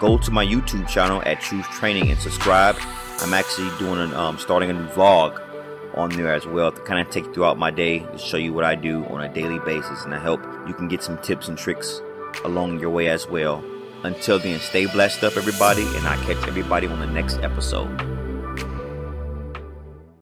go 0.00 0.16
to 0.18 0.30
my 0.30 0.44
YouTube 0.44 0.88
channel 0.88 1.22
at 1.26 1.40
Truth 1.40 1.66
Training 1.66 2.10
and 2.10 2.18
subscribe. 2.18 2.76
I'm 3.20 3.34
actually 3.34 3.70
doing 3.78 4.00
an 4.00 4.14
um, 4.14 4.38
starting 4.38 4.70
a 4.70 4.72
new 4.72 4.86
vlog 4.88 5.40
on 5.94 6.08
there 6.10 6.32
as 6.32 6.46
well 6.46 6.72
to 6.72 6.80
kind 6.82 7.06
of 7.06 7.12
take 7.12 7.26
you 7.26 7.34
throughout 7.34 7.58
my 7.58 7.70
day 7.70 7.98
to 7.98 8.18
show 8.18 8.38
you 8.38 8.52
what 8.52 8.64
I 8.64 8.74
do 8.74 9.04
on 9.06 9.20
a 9.20 9.32
daily 9.32 9.58
basis, 9.60 10.04
and 10.04 10.14
I 10.14 10.18
hope 10.18 10.42
you 10.66 10.74
can 10.74 10.88
get 10.88 11.02
some 11.02 11.18
tips 11.18 11.48
and 11.48 11.58
tricks 11.58 12.00
along 12.44 12.80
your 12.80 12.90
way 12.90 13.08
as 13.08 13.28
well. 13.28 13.62
Until 14.02 14.38
then, 14.38 14.58
stay 14.60 14.86
blessed 14.86 15.22
up, 15.22 15.36
everybody, 15.36 15.82
and 15.82 16.06
I 16.06 16.16
catch 16.24 16.48
everybody 16.48 16.86
on 16.86 17.00
the 17.00 17.06
next 17.06 17.38
episode. 17.40 18.19